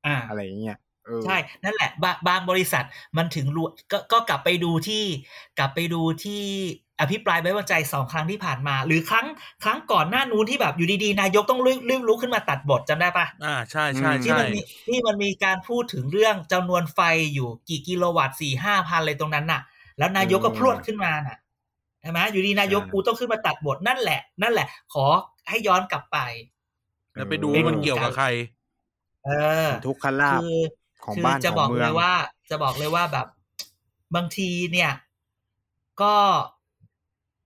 [0.05, 2.85] อ่าอะไรอย่างเงี้ยเออใช่ นั่นแหละบางบางบริษัท
[3.17, 5.03] มันถึงรู้ก็ก็กลับไปดูที่
[5.59, 6.43] กลับไปดูที่
[7.01, 9.27] อภิปรายไว้วางใจสองครั้งที่ผ่านมา หรือครั้ง
[9.63, 16.99] ครั้งก่อนหน้านู้นที่แบบอยู่ดีๆ นายกต้องรีบรีบลุกขึ้นมาตัดบทจำได้ปะอ่าใช่ใช่ที่ใช่มันมีที่มันมีการพูดถึงเรื่องจำนวนไฟ
[17.33, 19.61] อยู่กี่กิโลวัตต์สี่ห้าพันเลยตรงนั้นน่ะ
[19.97, 21.37] แล้วนายกก็พรวดขึ้นมาน่ะ
[22.01, 25.05] ใช่ไหมอยู่ดีนายกกูต้องขึ้นมาตัดบทนั่นแหละ นั่นแหละ ขอ
[25.49, 26.17] ให้ย้อนกลับไป
[27.13, 28.27] แล้วไปดูว่ามันเกี่ยวกับใคร
[29.25, 29.29] เอ
[29.67, 30.57] อ ทุกขลาบคือ
[31.05, 32.13] ของคืบ้านจะของบอกเมืเลองยว่า
[32.49, 33.27] จะบอกเลยว่าแบบ
[34.15, 34.91] บางทีเนี่ย
[36.01, 36.15] ก็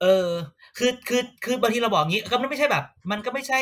[0.03, 0.29] เออ
[0.77, 3.59] คือคือคือบางทีเราบอกงี้ก็มันไม่ใช่แบบ มันก็ไม่ใช่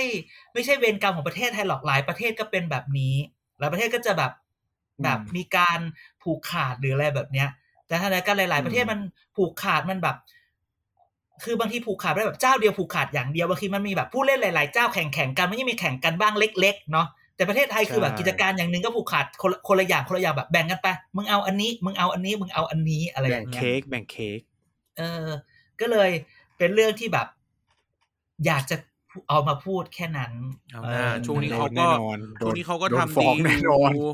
[0.54, 3.16] ไม่ใช่เวรกรรมของประเทศไทยหรอกหลายประเทศก็เป็นแบบนี้
[3.60, 4.32] หลายประเทศก็จะแบบ
[5.00, 5.80] อืมแบบมีการ
[6.24, 7.50] ผูกขาดหรืออะไรแบบเนี้ย
[7.88, 9.00] แต่ทางใดกันหลาย ๆ ประเทศอืมมัน
[9.36, 10.16] ผูกขาดมันแบบ
[11.44, 24.40] คือบางทีผูกขาดได้แบบเจ้าเดียวผูกขาดอย่างเดียวบางทีมันมีแบบผู้เล่นหลาย ๆ เจ้าแข่งแข่งกันมันยังมีแข่งกันบ้างเล็ก ๆ เนาะแต่ประเทศไทยคือแบบกิจการอย่างหนึ่งก็ผูกขาดคนละคนละอย่างคนละอย่างแบบแบ่งกันไปมึงเอาอันนี้ มึงเอาอันนี้มึงเอาอันนี้อะไรอแบ่งย่างเงี้ยเค้กแบ่งเค้ก
[24.98, 25.28] เออ
[25.82, 26.10] ก็เลย
[26.58, 27.28] เป็นเรื่องที่แบบ
[28.46, 28.78] อยากจะ
[29.30, 30.32] เอามาพูดแค่นั้น
[30.72, 34.08] เอาหน้าออช่วงนี้โดเขานก็แน่นอนโดนช่วงนี้เขาก็โดนทำฟ้ดีองแน่นอนอยู่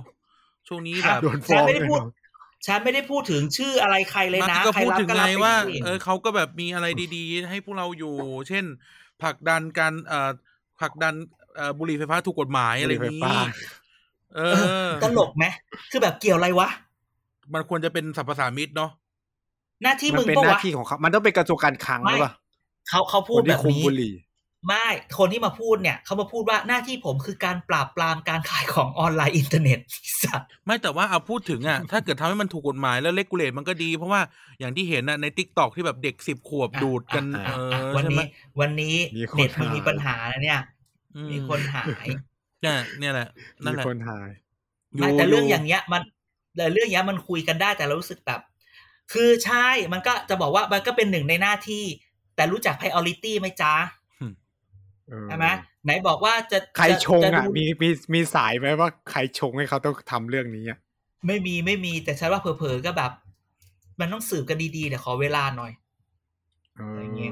[0.68, 2.06] ช่วงนี้แบบโดนฟ้องฉันไม่ได้แน่พูนดอน
[2.68, 8.14] ฉันไม่ได้พูดถึงชื่ออะไรใครเลยนะก็ใครพูดรับถึงก็ไงรับไปว่าสิเออเขาก็แบบมีอะไรดีๆ ให้พวกเราอยู่
[8.50, 8.66] เช่น
[9.22, 10.32] ผลักดันการเอ่อ
[10.80, 11.14] ผลักดัน
[11.56, 13.34] เอ่อบุหรี่ไฟฟ้าถูกกฎหมายอะไรบุหรี่นี้ไฟฟ้า
[14.36, 14.40] เอ
[14.86, 15.46] อตลกไหม
[15.92, 16.70] คือแบบเกี่ยวอะไรวะ
[17.54, 18.92] มันควรจะเป็นสรรพสามิตเนาะ
[19.84, 22.32] หน้าที่มัมึนงเป็นปะหน้าวะที่ของเขา มันต้องเป็นกระทรวงการคลังหไม่รือเปล่า
[22.90, 24.14] เขาเขาพูคดนแบที่บคุมนี้บุหรี่
[24.68, 24.88] ไม่
[25.18, 29.80] คนที่มาพูดเนี่ยเขามาพูดว่าหน้าที่ผมคือการปราบปรามการขายของออนไลน์อินเทอร์เน็ต
[30.24, 34.22] สัตว์ไม่แต่ว่าเอาพูดถึงอะ ถ้าเกิดทำให้มันถูกกฎหมายแล้วเลกูเลตมันก็ดี เพราะว่า
[34.60, 38.24] อย่างที่เห็นน่ะในทิกตอกที่แบบเด็กสิบขวบดูดกันอะเออะอวันใช่ไหมนี้
[38.60, 40.60] วันนี้มีคนเน็ตมึงหายมีปัญหาเนี่ย
[41.16, 42.08] อืมีคนหาย
[42.62, 43.28] เนี่ยเนี่ยแหละ
[43.66, 44.30] นั่นมีแหละคนหาย
[44.98, 46.02] ไม่แต่เรื่องอย่างเงี้ยมัน
[46.56, 48.42] แต่เรื่องเงี้ยมันคุยกันได้แต่เรารู้สึกแบบ
[49.14, 51.86] คือใช่มันก็จะบอกว่ามันก็เป็นหนึ่งในหน้าที่
[52.36, 53.74] แต่รู้จัก priority ไหมจ๊ะ
[55.10, 55.48] เออใช่ไหม
[55.84, 60.80] ไหนบอกว่าจะใครชงจอะดูมีมีมีสายไหมว่าใครชงให้เขาต้องทำเรื่องนี้อะ
[61.28, 63.12] ไม่มีไม่มีแต่ฉันว่าเผลอๆก็แบบ
[64.00, 65.72] มันต้องสืบกันดีๆแต่ขอเวลาหน่อย
[66.76, 67.32] เอออย่างเงี้ย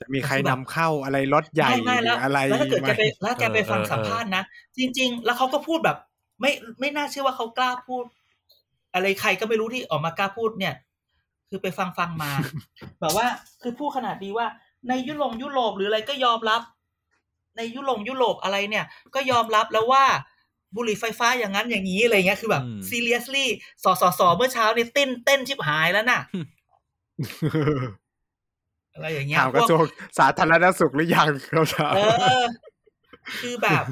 [0.00, 4.42] จะมีใครนำเข้าอะไรรถใหญ่ไม่หไม่รืแล้วออะไรแล้วถ้าเกิดไหมแกไปแล้วแกไปฟังเออเออสัมภาษณ์นะ
[4.78, 5.98] จริง ๆ แล้วเขาก็พูดแบบ
[6.40, 8.04] ไม่ไม่น่าเชื่อว่าเขากล้าพูด
[8.94, 10.74] อะไรใครก็ไม่รู้ที่ออกมากล้าพูดเนี่ย
[11.48, 12.30] คือไปฟังฟังมา
[13.00, 13.26] แบบว่า
[13.62, 14.46] คือพูดขนาดดีว่า
[14.88, 16.62] ในยุโรปยุโรปหรืออะไรก็ยอมรับ
[17.56, 20.04] ในยุโรปยุโรปอะไรเนี่ย ก็ยอมรับแล้วว่า
[20.76, 23.46] บุหรี่ไฟฟ้าอย่างนั้นอย่างนี้อะไรเงี้ยคือแบบอืม seriously
[23.84, 26.20] สอสอสอเมื่อเช้าเนี่ยเต้นเต้นชิบหายแล้วน่ะ
[28.94, 29.82] อะไรอย่างเงี้ยถามกระทรวง
[30.18, 32.00] สาธารณสุขหรือยังเขาถามเอ
[32.42, 32.44] อ
[33.42, 33.84] คือแบบ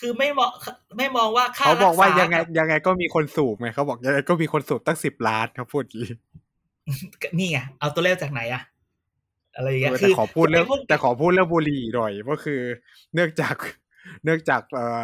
[0.00, 0.50] คือไม่มอง
[0.96, 6.14] ไม่มองว่าค่าเขาบอกว่ารัษยังไง ยังไงก็มีคนสูบไงเขาบอกยังไงก็มีคนสูบตั้งสิบล้านเขาพูดอย่างนี้
[7.38, 8.62] นี่ไงเอาตัวเลขจากไหนอะ
[9.56, 12.60] อะไรอย่างเงี้ยเออคืแต่ขอพูดเรื่องไพวกแต่ขอพูดเรื่องบุหรี่หน่อยก็คือ
[13.14, 13.54] เนื่องจาก
[14.24, 15.02] เนื่องจากเอ่อ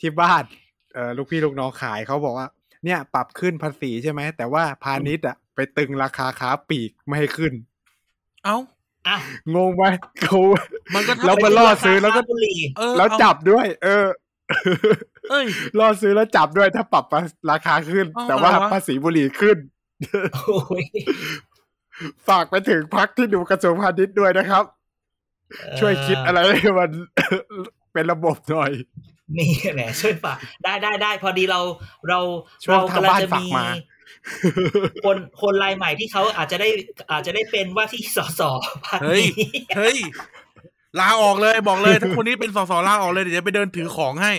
[0.00, 0.44] ที่บ้าน
[0.94, 2.48] เอ่อลูกพี่ลูกน้องขายเขาบอกว่า
[2.84, 7.52] เนี่ย ปรับขึ้นภาษีใช่ไหมแต่ว่าพาณิชย์อะไปตึงราคาค้าปลีกไม่ให้ขึ้น
[8.44, 8.56] เอ้า
[9.08, 9.16] อะ
[9.54, 9.84] งงไหม
[10.20, 10.38] เขา
[10.94, 14.04] มันก็เรามาล่อซื้อแล้วก็บุหรี่เออแล้วเอาจับด้วย เออ
[15.30, 15.46] เอ้ย
[15.78, 17.04] ล่อซื้อแล้วจับด้วยถ้าปรับ
[17.50, 19.56] ราคาขึ้นอ้าวแต่ว่าอะไรวะภาษีบุหรี่ขึ้น
[20.34, 20.84] โอ้ย
[22.28, 24.64] ฝากไปถึงพักที่ดูกระทรวงพาณิชย์ด้วยนะครับ
[25.80, 26.90] ช่วยคิดอะไรให้มัน
[27.92, 28.70] เป็นระบบหน่อย
[29.38, 31.60] นี่แหละช่วยฝากได้ได้ได้พอดีเรา
[32.08, 32.20] เรา
[32.64, 33.66] ช่วงเราทางกำลังบ้านจะฝากมีมา
[35.04, 36.68] คนคนรายใหม่ที่เขาอาจจะได้
[37.10, 38.40] อาจจะได้เป็นว่าที่สส
[38.86, 39.98] พรรคเฮ้ยนี้เฮ้ย
[40.98, 44.32] ลาออกเลยบอกเลยถ้าคนนี้เป็นสสลาออกเลยเดี๋ยวจะไปเดินถือของให้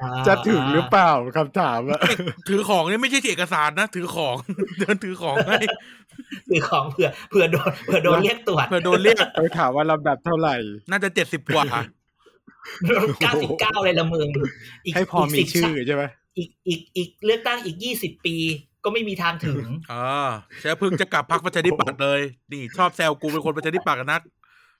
[0.00, 2.00] อ่าจะถึงหรือเปล่าคำถามอะ
[2.48, 4.36] ถือของนี่ไม่ใช่เอกสารนะถือของ
[4.80, 5.58] เดินถือของให้
[6.48, 10.54] คือของเผื่อเผื่อโดนเผื่อโดนเรียกตรวจเพื่อโดนเรียกไปถามว่าลำดับเท่าไหร่
[10.90, 11.64] น่าจะเจ็ดสิบกว่า
[13.22, 14.38] เก้าสิบเก้าเลยละมึงก
[14.94, 16.02] ให้พอมีก10ชื่อใช่ไหม
[16.38, 18.36] อีกอีกอีกเลือกตั้งอีกยี่สิบปี
[18.84, 20.28] ก็ไม่มีทางถึงอ่า
[20.60, 22.20] ใช่เพิ่งจะกลับพักประชาธิปัตย์เลย
[22.52, 24.22] นี่ชอบแซวกูเป็นคนประชาธิปัตย์กันนัก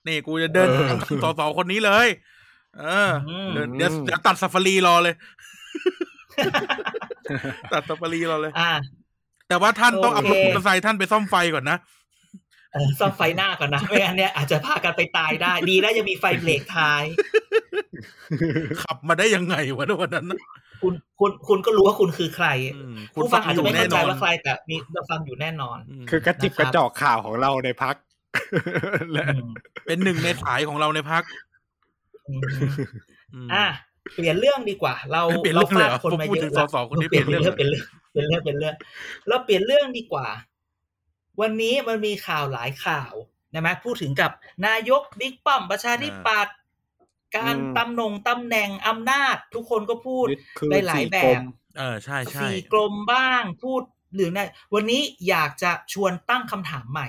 [0.09, 2.07] นี่กูจะเดินตามสสคนนี้เลย
[2.79, 3.11] เออ
[3.47, 5.15] มเดี๋ยวเดี๋ยวเดี๋ยวตัดซาฟารีรอเลย
[7.73, 8.71] ตัดซาฟารีรอเลย อ่า
[9.49, 11.77] แต่ว่าท่านต้องเอาโอรเคถมอเตอร์ไซค์ท่านไปซ่อมไฟก่อนนะ
[12.73, 17.03] เออซ่อมไฟหน้าก่อนนะไม่งั้นเนี่ยอาจจะพากันไปตายได้ ดีแล้วยังมีไฟเบรกท้าย
[18.83, 20.39] ขับมาได้ยังไงวะวันนั้นนะ
[20.81, 27.95] คุณคุณคุณก็รู้ว่าคุณคือใครอืมผู้ฟังอาจจะไม่เข้าใจนว่าใครแต่มีเราฟังอยู่แน่นอนอืมคือกระจิบนะครับกระจอกข่าวของเราในพัก
[29.13, 29.49] และอืม
[29.85, 31.23] เป็นหนึ่งในสายของเราในพัก
[32.27, 32.43] อืม
[33.47, 33.65] มอะ
[34.13, 38.75] เปลี่ยนเรื่องดีกว่า เราเปลี่ยนเรื่องเลยเหรอฟาดคนมาพูดเยถึอะงสสคนนี้เปลี่ยนเปลี่เรื่ยอนงเรื่เปลี่ยนเรื่องเปลี่ยนเรื่องเปลี่ยนเรื่อง
[39.27, 40.27] เราเปลี่ยนเรื่องดีกว่า
[41.41, 43.13] วันนี้มันมีข่าวหลายข่าว
[43.53, 44.31] นะไหมพูดถึงกับ
[44.67, 46.55] นายกบิ๊กป้อมประชาธิปัตย์
[47.37, 51.43] การอืมตำแหน่งตำแหน่งอำนาจ ทุกคนก็พูดยึดคือได้หลายสี่แบกรบม
[51.77, 53.81] เออใช่ใช่สี่กรมบ้างพูด
[54.15, 54.39] หรือใน
[54.73, 57.07] วันนี้อยากจะชวนตั้งคำถามใหม่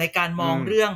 [0.00, 0.92] ในการมองอืมเรื่อง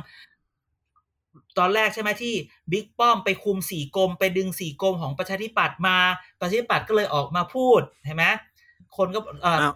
[1.57, 2.33] ตอนแรกใช่ไหมที่
[2.71, 5.97] บิ๊กป้อมไปคุมสี่กรมไปดึงสี่กรมของประชาธิปัตย์มา
[6.39, 8.25] ประชาธิปัตย์ก็เลยออกมาพูดเห็นไหม
[8.97, 9.73] คนก็เอ่ออ้าว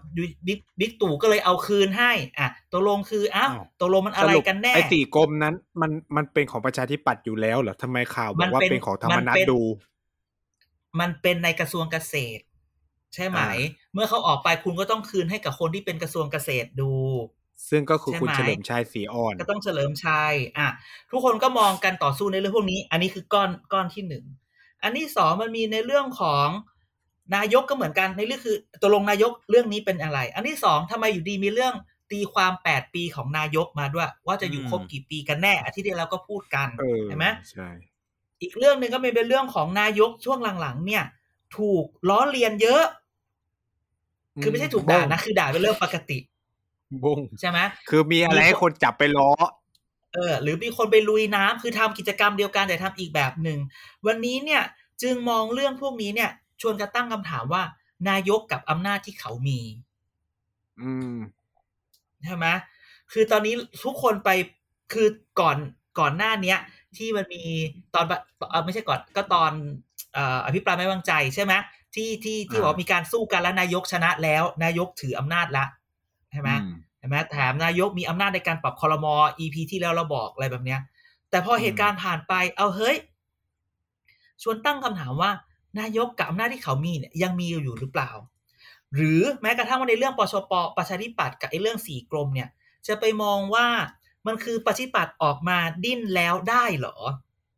[0.47, 9.61] บิ๊กบิ๊กตู่ก็เลยเอาคืนให้อะตกลงคืออ้าวอ้าวตกลงมันอะไรกันแน่ไอ้สี่กรมนั้น มันมันเป็นของประชาธิปัตย์อยู่แล้วเหรอทำไมข่าวบมัอกนว่าเป็นเป็นของธรรมนัมันตเป็นดู
[10.99, 12.43] มันเป็นในกระทรวงเกษตร
[13.13, 13.51] ใช่ไหมอ่า
[13.93, 16.91] เมื่อเขาออกไปคุณก็ต้องคืนให้กับคนที่เป็นกระทรวงเกษตรดู
[17.69, 20.69] ซึ่งก็คือใช่คุณไหมเฉลิมชัยศรีอ่อน ก็ต้องเฉลิมชัยอะ
[21.11, 24.25] ทุกคนก็มองกันต่อสู้ในเรื่องพวกนี้ อันนี้คือก้อนก้อนที่หนึ่ง
[24.83, 26.47] อันที่สองมันมีในเรื่องของ
[27.35, 31.73] นายกก็เหมือนกันในเรื่องคือตกลงนายกเรื่องนี้เป็นอะไร อันที่สองทำไมอยู่ดีมีเรื่อง
[32.11, 37.69] ตีความแปดปีของนายกมาด้วย ว่าจะอยู่อืมครบกี่ปีกันแน่อาทิตย์ที่แล้วก็พูดกันเออเห็นไหมใช่
[38.41, 41.03] อีกเรื่องหนึ่งก็เป็นเรื่องของนายกช่วงหลังๆ เนี่ย
[41.57, 42.83] ถูกล้อเลียนเยอะ
[44.41, 46.17] คือไม่ใช่ถูกด่านะ คือด่าเป็นเรื่องปกติ
[47.03, 49.31] บงใช่ไหมคือมีอะไรให้คนจับไปล้อ
[50.13, 53.59] เออ หรือมีคนไปลุยน้ำคือทำกิจกรรมเดียวกันแต่ทำอีกแบบหนึ่ง
[54.07, 54.61] วันนี้เนี่ย
[55.01, 57.63] จึงมองเรื่องพวกนี้เนี่ย ชวนกันตั้งคำถามว่า
[58.09, 59.59] นายกกับอำนาจที่เขามี
[60.81, 61.15] อืม
[62.25, 62.47] ใช่ไหม
[63.11, 64.29] คือตอนนี้ทุกคนไป
[64.93, 65.07] คือ
[65.39, 65.57] ก่อน
[65.99, 66.59] ก่อนหน้าเนี้ย
[66.97, 67.41] ที่มันมี
[67.95, 68.05] ตอน
[68.49, 69.51] เออไม่ใช่ก่อนก็ตอน
[70.13, 71.53] เอ่ออภิปรายไม่วางใจใช่ไหม
[71.95, 75.65] ที่ที่ที่อ่าบอกว่ามีการสู้กันแล้วนายกชนะแล้ว นายกถืออำนาจละ
[76.31, 76.68] ใช่ไหมอืมเห็น
[77.09, 80.79] ไหมแถมนายกมีอำนาจในการปรับคอรมอ EP ที่แล้วเราบอกอะไรแบบเนี้ย
[81.29, 82.97] แต่พอเหตุการณ์ผ่านไป เอาเฮ้ย
[84.41, 85.31] ชวนตั้งคำถามว่า
[85.79, 88.11] นายกกับอำนาจที่เขามีเนี่ยยังมีอยู่หรือเปล่า
[88.95, 92.49] หรือแม้กระทั่งว่าในเรื่องปชปประชาธิปัตย์กับไอ้เรื่องสี่กรมเนี่ย
[92.87, 93.67] จะไปมองว่า
[94.27, 96.97] มันคือประชาธิปัตย์ออกมาดิ้นแล้วได้เหรอ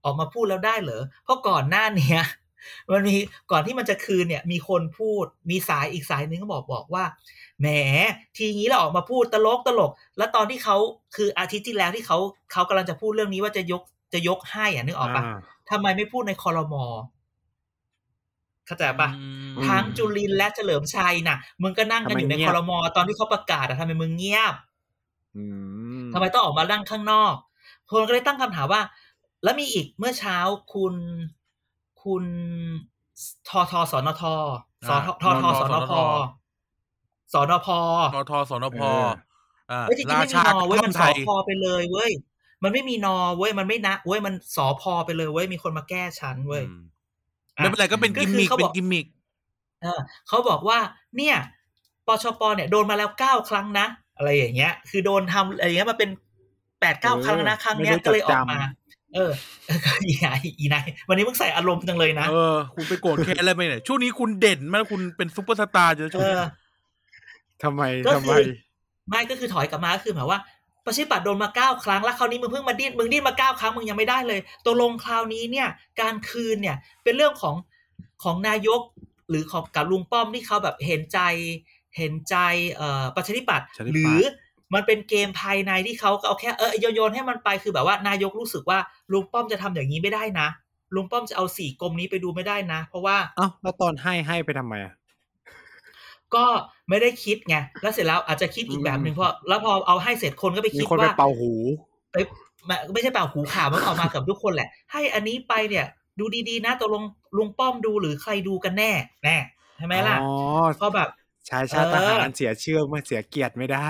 [0.03, 2.21] ออกมาพูดแล้วได้เหรอ เพราะก่อนหน้าเนี้ย
[2.93, 3.15] มันมี
[3.51, 7.03] ก่อนที่มันจะคืนเนี่ยมีคนพูดมีสายอีกสายหนึงก็บอกบอกว่า
[7.61, 7.67] แหม
[8.37, 10.77] ทีนี้เราออกมาพูดตลกตลก แล้วตอนที่เขา
[11.15, 12.17] คืออาทิตย์ที่แล้วที่เขา
[12.51, 13.81] เขากำลังจะพูดเรื่องนี้ว่าจะยก
[14.13, 15.37] จะยกให้อะนึกออกปะอ่า
[15.69, 16.85] ทำไมไม่พูดในคอรมอ
[18.65, 24.53] เข้าใจปะอืมอืมทั้งจุลินทร์และเฉลิมชัยน่ะ มึงก็นั่งกันอยู่ในทำไมเงีคยบอรมอตอนที่เขาประกาศอะทำไมมึงเงียบ
[25.37, 25.45] อื
[26.03, 27.35] มทำไมต้องออกมานั่งข้างนอก
[27.89, 28.81] คนก็เลยตั้งคำถามว่า
[29.43, 30.37] แล้วมีอีกเมื่อเช้า
[30.73, 30.93] คุณ
[32.03, 32.23] คุณ
[33.47, 34.23] ททสนท
[34.87, 35.93] สทททสนพ
[37.33, 37.67] สนพ
[38.13, 38.79] ททสนพ
[39.71, 42.11] อ่าเอ้ยจริงๆราไม่มีชานอเว้ยมันไทสอยพไปเลยเว้ย
[42.63, 46.83] มันไม่มีนอเว้ยมันไม่นะเว้ยมันสอพอไปเลยเว้ยมีคนมาแก้ชั้นเว้ยอืม
[47.55, 49.05] ไม่เป็นไรก็เป็นก็กิมคือมิกเขาเป็บนอกกิมมิก
[49.81, 50.77] เออเขาบอกว่า
[51.17, 51.35] เนี่ย
[52.07, 53.87] ปชปเนี่ยโดนมาแล้วเก้าครั้งนะ
[54.17, 56.09] อะไรอย่างเงี้ย คือโดนทำอะไรอย่างเงี้ยมาเป็น
[56.79, 58.59] แปดเก้าครั้งนะครั้งเนี้ยก็เลยออกมา
[59.15, 59.31] เออ
[60.07, 66.43] อีนายอีนายวันนี้มึงใส่อารมณ์จังเลยนะ เออ คุณไปโกรธแค้นอะไรไปเนี่ย ช่วงนี้คุณเด่นมากคุณเป็นซุปเปอร์สตาร์เจอช่วเองนี้อ
[67.63, 68.41] ทำไมก็ทำคืไมอ
[69.09, 70.39] ไม่ก็คือถอยกลับมาก็คือหมายว่า
[70.85, 75.67] ประชาธิปัตย์โดนมาเก้าครั้งแล้วคราวนี้มึงเพิ่งมาดิ้นมึงดิ้นมาเก้าครั้งมึงยังไม่ได้เลยตกลงคราวนี้เนี่ย
[76.01, 77.55] การคืนเนี่ย เป็นเรื่องของ
[78.23, 78.81] ของนายก
[79.29, 81.19] หรือของกับลุงป้อมที่เขาแบบเห็นใจ
[81.97, 82.35] เห็นใจ
[82.73, 84.19] เอ่อประชาธิปัตย์ประชาธิปัตย์หรือ
[84.73, 88.79] มันเป็นเกมภายในที่เขาก็เอาแค่เออโยนโยนให้มันไปคือแบบว่านายกรู้สึกว่า
[89.11, 90.47] ลุงป้อมจะทำอย่างนี้ไม่ได้นะ
[90.95, 94.93] ลุงป้อมจะเอาสี่กรมนี้ไปดูไม่ได้นะ เพราะว่าเอ้าแล้วตอนให้ให้ไปทำไมอะ
[96.35, 96.45] ก็
[96.89, 101.53] ไม่ได้คิดไงแล้วเสร็จแล้วอาจจะคิดอีกแบบหนึ่งอืมเพราะแล้วพอเอาให้เสร็จคนก็ไปมีคิดคนไปว่าเป่าหู
[102.11, 102.17] ไป
[102.65, 105.85] ไม่ไม่ใช่เป่าหูข่าวมันออกมากับทุกคนแหละ ให้อันนี้ไปเนี่ย
[106.19, 107.03] ดูดีๆนะตกลง
[107.37, 108.91] ลุงป้อมดูหรือใครดูกันแน่
[109.23, 109.37] แน่
[109.77, 110.31] ใช่ไหมล่ะอ๋อ
[110.77, 111.09] เพราะแบบ
[111.49, 113.89] ชายชาติเอทอหารเสียเชื่อไม่เสียเกียรติไม่ได้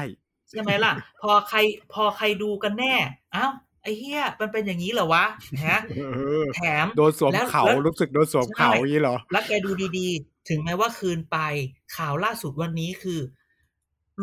[0.52, 1.58] ใช่ไหมล่ะ พอใคร
[1.94, 2.94] พอใครดูกันแน่
[3.36, 3.52] อ้าว
[3.84, 5.26] ไอ้เฮียมันเป็นอย่างนี้เหรอวะ
[5.68, 6.02] ฮะเอ
[6.44, 11.38] อแถมโดนสวมแล้วเขาแล้วรู้สึกโดนสวมเขาใช่อย่างนี้เหรอแล้วแกดูดีๆ ถึงแม้ว่าคืนไป
[11.96, 13.20] ข่าวล่าสุดวันนี้คือ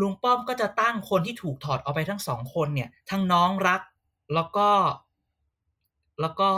[0.01, 3.81] ลุงป้อมก็จะตั้งคนที่ถูกถอดออกไปทั้งสองคนเนี่ย ทั้งน้องรัก
[4.35, 4.69] แล้วก็
[6.21, 6.49] แล้วก็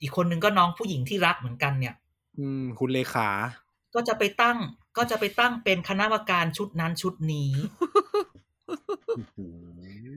[0.00, 1.94] อีกคนนึงก็น้องผู้หญิงที่รักเหมือนกันเนี่ย
[2.38, 3.28] อืม คุณเลขา
[3.94, 4.58] ก็จะไปตั้ง
[4.96, 7.52] ก็จะไปตั้งเป็นคณะกรรมการชุดนั้นชุดนี้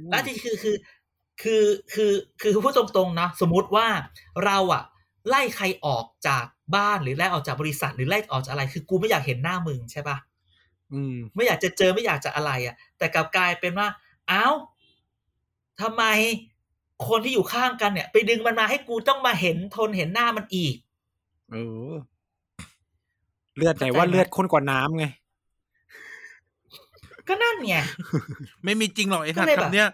[0.10, 0.78] แล้วที่คือคือ
[1.42, 3.88] คือคือคือพูดตรงๆนะสมมุติว่า
[4.46, 4.84] เราอะ
[5.30, 10.18] ไล่ใครออกจากบ้านหรือไล่ออกจากบริษัทหรือไล่ออกจากอะไร คือกูไม่อยากเห็นหน้ามึงใช่ปะ
[10.94, 13.88] อืม ไม่อยากจะเจอไม่อยากจะอะไรอะแต่กลับกลายเป็นว่า
[14.30, 14.48] เอ้า
[15.82, 16.04] ทำไม
[17.08, 20.76] คนที่อยู่ข้างกันเนี่ย ไปดึงมันมาให้กูต้องมาเห็นทนเห็นหน้ามันอีก
[21.52, 21.56] เอ
[21.92, 21.94] อ
[23.56, 25.06] เลือดไหนเข้าใจว่าไหมเลือดข้นกว่าน้ำไง
[27.30, 27.76] ก็นั่นไง
[28.64, 29.90] ไม่มีจริงหรอกไอ้สัตก็เลยว์แบบคำเนี้ย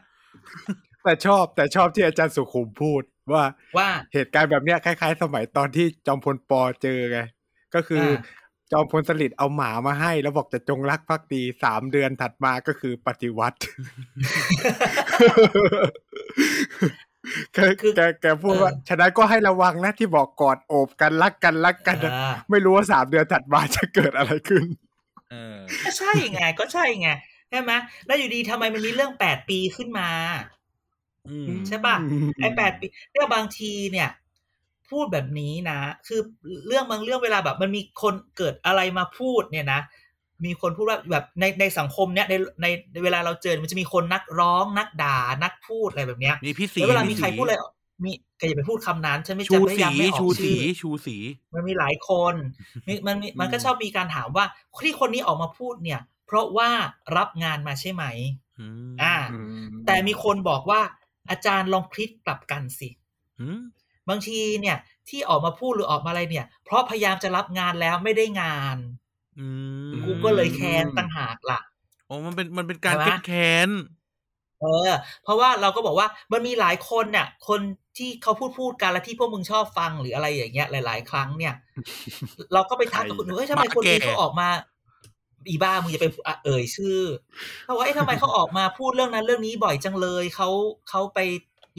[1.03, 3.43] แต่ชอบแต่ชอบที่อาจารย์สุขุมพูดว่า
[3.77, 7.19] ว่าเหตุการณ์แบบเนี้ยคล้าย ๆ สมัยตอนที่จอมพลปอเจอไง
[7.75, 13.57] ก็คืออาจอมพลสฤษดิ์เอาหมามาให้ แล้วบอกจะจงรักภักดีสามเดือนถัดมาก็คือปฏิวัติ
[17.53, 24.84] แกคือแกแกพูดว่าเออฉะนั้นก็ให้ระวังนะที่บอกกอดโอบกันรักกันรักกันนะอ่าไม่รู้ว่าสามเดือนถัดมาจะเกิดอะไรขึ้นเออ
[25.83, 27.09] ก็ใช่ไงก็ใช่ไง
[27.49, 27.71] ใช่ไหม
[28.05, 30.09] แล้วอยู่ดีทำไมมันมีเรื่องแปดปีขึ้นมา
[31.29, 31.95] อืมใช่ป่ะ
[32.41, 34.09] ไอ้แปดปีเนี่ยบางทีเนี่ย
[34.89, 36.21] พูดแบบนี้นะ คือ
[36.67, 39.81] เรื่องบางเรื่องเวลาแบบ มันมีคนเกิดอะไรมาพูดเนี่ยนะ
[40.45, 47.55] มีคนพูดว่าแบบในในสังคมเนี้ยในในในเวลาเราเจอมันจะมีคนนักร้องนักด่านักพูดอะไรแบบเนี้ยมีพี่สีแล้วเวลามีพี่ใครสีพูดอะไร
[48.03, 51.17] มีแกอย่าไปพูดคำนั้นฉันไม่ชูจำไม่สีย้ำไม่อชูอกสีชื่อชูสี
[51.53, 52.35] มันมีหลายคน
[52.87, 54.45] มีมันมีมันก็อืมชอบมีการถามว่า
[54.85, 56.69] ที่คนนี้ออกมาพูดเนี่ย เพราะว่า
[57.17, 58.03] รับงานมาใช่ไหม
[58.59, 60.81] อืมอ่าอืมแต่มีคนบอกว่า
[61.29, 62.89] อาจารย์ลองพลิกกลับกันสิ
[63.39, 63.61] อืม
[64.09, 64.77] บางทีเนี่ย
[65.09, 68.77] ที่ออกมาพูดหรือออกมาอะไรเนี่ย เพราะพยายามจะรับงานแล้วไม่ได้งาน
[69.39, 69.47] อื
[69.89, 71.59] มกูก็เลยแค้นต่างหากล่ะ
[72.07, 73.69] โอ้มันเป็นมันเป็นการใช่ไหมแก้แค้น
[74.61, 74.91] เออ
[75.23, 77.61] เพราะว่าเราก็บอกว่ามันมีหลายคนเนี่ยคน
[77.97, 81.53] ที่เขาพูดพูดกันแล้วที่พวกมึงชอบฟังหรืออะไรอย่างเงี้ย หลาย ๆ ครั้งเนี่ย
[82.53, 84.47] เราก็ไปทักกับคนอื่นเฮ้ยทำไมคนนี้เขาออกมา
[85.49, 86.99] อีบ้ามึงอย่าไปอะเอ่ยชื่อ
[87.63, 90.49] เขาบอกว่าเอ้ยทำไมเขาออกมาพูดเรื่องนั้นเรื่องนี้บ่อยจังเลยเขา
[90.89, 91.19] เขาไป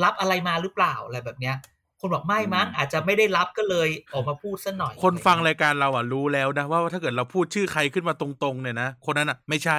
[0.05, 1.57] รับอะไรมาหรือเปล่าอะไรแบบเนี้ย
[2.01, 9.79] คนบอกไม่มั้งอาจจะไม่ได้รับก็เลยออกมาพูดซะหน่อย คนฟังรายการเราอะรู้แล้วนะว่าถ้าเกิดเราพูดชื่อใครขึ้นมาตรงๆเนี่ยนะคนนั้นอะ ไม่ใช่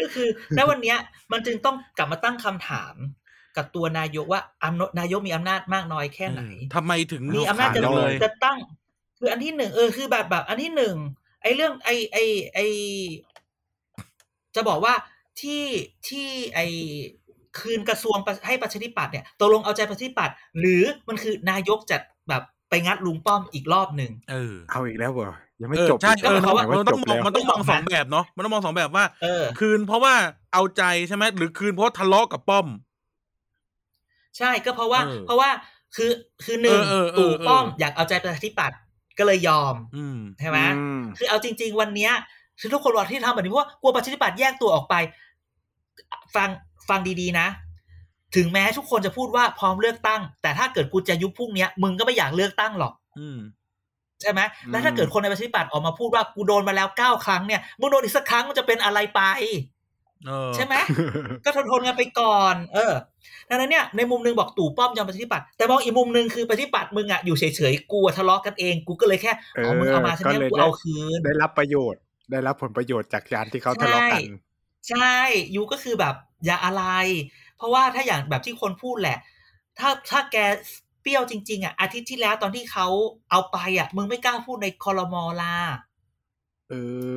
[0.00, 0.98] ก็คือณวันเนี้ย
[1.32, 2.94] มันจึงต้องกลับมาตั้งคำถาม
[3.56, 6.42] กับตัวนายกว่าอำนนายกมีอำนาจมากน้อยแค่ไหน
[6.74, 8.58] ทำไมถึงมีอำนาจจะจังเลยจะตั้ง
[9.18, 10.96] คืออันที่หนึ่งเออคือแบบแบบ อันที่หนึ่ง
[11.42, 12.66] ไอ้เรื่องไอ้ไอ้ไอ้
[14.54, 14.94] จะบอกว่า
[15.40, 15.64] ที่
[16.08, 16.66] ที่ไอ้
[17.58, 18.16] คืนกระทรวง
[18.46, 30.14] ให้ประชาธิปัตย์เนี่ยตกลงเอาใจประชาธิปัตย์หรือมันคือนายกจัดแบบไปงัดลุงป้อมอีกรอบหนึ่งเออเอาอีกแล้วเหรอ ยังไม่เออจบใช่กเออก็หมายความว่ามันต้องมองจบแล้วมันต้องมองสองแบบเนาะมันต้องมองสองแบบว่าเออคืนเพราะว่า
[30.52, 32.66] เอาใจใช่ไหมหรือคืนเพราะทะเลาะกับป้อม
[34.38, 35.50] ใช่ก็เพราะว่าเออเพราะว่า
[35.96, 36.10] คือ
[36.44, 38.78] คือหนึ่งเออเออเออตู่ป้อมเอออยากเอาใจประชาธิปัตย์
[39.18, 42.12] ก็เลยยอมอืมใช่ไหมอืมคือเอาจริง ๆ วันเนี้ย
[42.60, 44.94] คือทุกคนบอกที่ทำแบบนี้เพราะว่ากลัวประชาธิปัตย์แยกตัวออกไป
[46.34, 46.48] ฟัง
[46.88, 47.46] ฟังดีๆนะ
[48.36, 53.38] ถึงแม้ทุกคนจะพูดว่าพร้อมเลือกตั้ง แต่ถ้าเกิดกูจะยุบพรุ่งเนี้ยมึงก็ไม่อยากเลือกตั้งหรอกอืม
[54.22, 59.22] ใช่ไหมแล้วถ้าอืมเกิดคนในประชาธิปัตย์ออกมาพูดว่ากูโดนมาแล้วเก้าครั้งเนี่ยมึงโดนอีกสักครั้งมันจะเป็นอะไรไป
[60.26, 60.74] เออใช่ไหม
[61.44, 62.92] ก็ทนทนๆกันไปก่อน เออ
[63.48, 74.22] ดังนั้นเนี่ยในมุมหนึงบอกตู่ป้อมยอมประชาธิปัตย์แต่มองอีกมุมหนึงคือประชาธิปัตย์มึงอะอยู่เฉยๆกูอะทะเลาะกันเองกูก็เลยแค่อ๋อมึงเอามาฉันเนี่ยก็เลยกูได้เอาคืนได้รับประโยชน์ ได้รับผลประโยชน์จากการที่เขาทะเลาะกัน
[74.88, 75.16] ใช่
[75.54, 76.84] ยูก็คือแบบอย่าอะไร
[77.56, 79.18] เพราะว่าถ้าอย่างแบบที่คนพูดแหละ
[79.78, 80.36] ถ้าถ้าแก
[81.00, 82.86] เปรี้ยวจริง ๆอะอาทิตย์ที่แล้วตอนที่เขา
[83.30, 85.54] เอาไปอะ มึงไม่กล้าพูดในคอรมอลา
[86.70, 86.74] เอ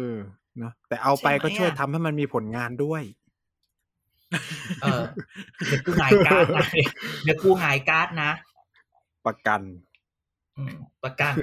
[0.07, 0.09] อ
[0.57, 3.03] เนอะแต่เอาไปใช่ไหมก็ช่วยอะทำให้มันมีผลงานด้วย
[4.81, 5.03] เออ
[5.67, 6.67] เดี๋ยวกูหงายการ์ดนะ
[7.23, 8.31] เดี๋ยวกูหงายการ์ดนะ
[9.25, 9.61] ประกัน
[10.57, 11.33] อืมประกัน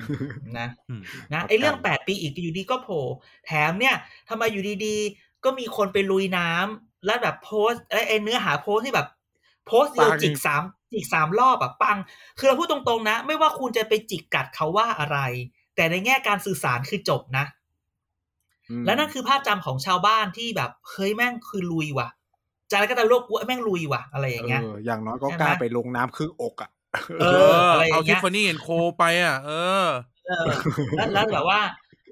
[0.58, 3.04] นะอืมนะประกันไอ้เรื่องแปดปีอีกอยู่ดีก็โผล่
[3.46, 3.96] แถมเนี่ย
[4.28, 9.08] ทำไมอยู่ดีๆ ก็มีคนไปลุยน้ำแล้วแบบโพสต์ไอ้ไอ้เนื้อหาโพสต์ที่แบบ
[9.66, 11.98] โพสต์เดียวจิกสาม จิกสามรอบอะปัง
[12.38, 15.18] คือเราพูดตรงๆนะ ไม่ว่าคุณจะไปจิกกัดเขาว่าอะไร
[15.76, 17.44] แต่ในแง่การสื่อสารคือจบนะ
[18.70, 22.08] อืมและนั่นคือภาพจำของชาวบ้านที่แบบเฮ้ยแม่งคือลุยว่ะ
[22.70, 26.70] จะอะไรก็ตามโลกกูแม่งลุยว่ะอะไรอย่างเงี้ยเอออย่างน้อยก็ใช่ไหมกล้าไปลงน้ำครึ่งอกอะ
[27.20, 29.50] เอออะไรอย่างเงี้ยเอาทิฟฟานี่เอ็นโคไปอะเอ
[29.84, 29.86] อ
[30.26, 30.46] เออ
[30.96, 31.60] แล้วแล้วแบบว่า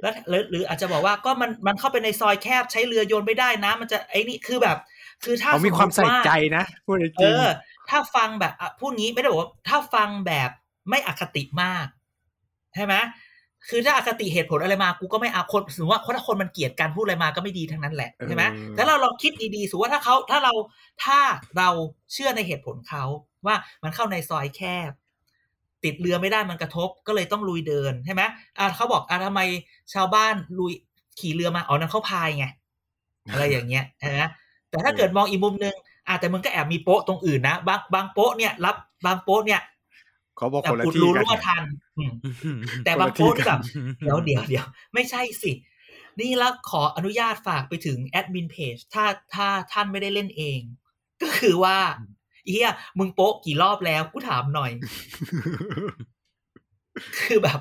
[0.02, 4.76] แล้วหรือหรืออาจจะบอกว่าก็มันมันเข้าไปในซอยแคบใช้เรือโยนไม่ได้นะ มันจะไอ้นี่คือแบบ
[5.24, 7.46] คือถ้าเขามีความใส่ใจสตินะพูดจเอริงอ
[7.90, 10.50] ถ้าฟังแบบอะพูดงี้ไม่ได้บอกว่าถ้าฟังแบบ
[10.88, 11.86] ไม่อคติมาก
[12.74, 12.94] ใช่ไหม
[13.68, 20.52] คือถ้าอคติเหตุผลอะไรมากูก็ไม่เอาคนสมมติว่าถ้าคนมันเกลียดการพูดอะไรมาก็ไม่ดีทั้งนั้นแหละใช่ไหมแต่เราลองคิดดีๆสมมติว่าถ้าเขาถ้าเรา
[21.04, 21.18] ถ้า
[21.58, 21.68] เรา
[22.12, 23.04] เชื่อในเหตุผลเขา
[23.46, 24.90] ว่ามันเข้าในซอยแคบ
[25.84, 28.22] ติดเรือไม่ได้มันกระทบก็เลยต้องลุยเดินใช่ไหม
[28.58, 29.40] อ่าเขาบอกอ่าทำไม
[29.94, 30.72] ชาวบ้านลุย
[31.18, 32.46] ขี่เรือมาอ๋อนั้นเขาพายไง
[33.30, 34.20] อะไรอย่างเงี้ยใช่ไหม
[34.70, 35.74] แต่ถ้าเกิดมองอีกมุมนึง
[36.08, 41.64] อ่าแต่มึงก็แอบมีโป๊ะตรงอื่นนะบางบางโป๊ะเนี่ย รับบางโป๊ะเนี่ยๆเขาบอกแบบคนละอุดที่รูกันรั่วทัน
[41.96, 42.12] อืม
[42.84, 43.60] แต่คนละบางโป๊ะที่ที่กัแบนบ
[44.00, 45.52] เดี๋ยวเดี๋ยวเดี๋ยวไม่ใช่สิ
[46.20, 50.60] นี่แล้วขออนุญาตฝากไปถึงแอดมินเพจถ้าถ้าท่านไม่ได้เล่นเอง
[51.22, 51.78] ก็คือว่า
[52.48, 54.70] เฮียมึงโป๊ะกี่รอบแล้วกูถามหน่อย
[57.20, 57.60] คือแบบ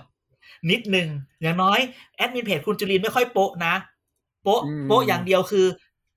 [0.69, 1.07] นิดนึง
[1.41, 1.79] อย่างน้อย
[2.17, 3.73] แอดมินเพจคุณจุลินไม่ค่อยโป๊ะนะ
[4.43, 5.65] โป๊ะอืมโป๊ะอย่างเดียวคือ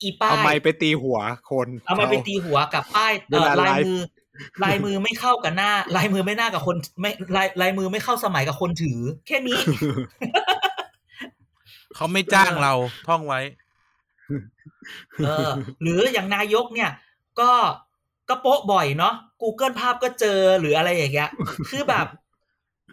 [0.03, 1.19] อีป้าเอาไม้ยไปตีหัว
[1.51, 3.99] คน เอามาไปตีหัวกับป้ายเอ่อเวลาไลลายฟ์มือ
[4.65, 9.59] ลายมือไม่เข้ากับหน้า ลายมือไม่หน้ากับคนไม่ลายลายมือไม่เข้าสมัยกับคนถือ แค่นี้
[11.97, 12.73] เขาไม่จ้างเรา
[13.07, 13.41] ท่องไว้
[15.27, 15.51] เออ
[15.83, 16.91] หรืออย่างนายกเนี่ย
[17.41, 17.51] ก็
[18.29, 21.31] ก็โป๊ะบ่อยเนาะ Google ภาพก็เจอหรืออะไรอย่างเงี้ย
[21.71, 22.07] คือแบบ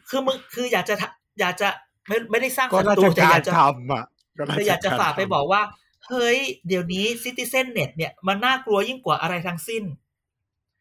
[0.10, 1.08] คือมึงคืออยากจะทะ
[1.40, 1.70] อยากจะ
[2.08, 4.04] ไม่ไม่ได้สร้างก็ศัราตรูชแต่กาอยารกจะทำอะ
[4.38, 5.62] ก็ราชแต่อยากจะฝากไปทำบอกว่า
[6.10, 9.84] เฮ้ย เดี๋ยวนี้ Citizen Net เนี่ย มันน่ากลัวยิ่งกว่าอะไรทั้งสิ้น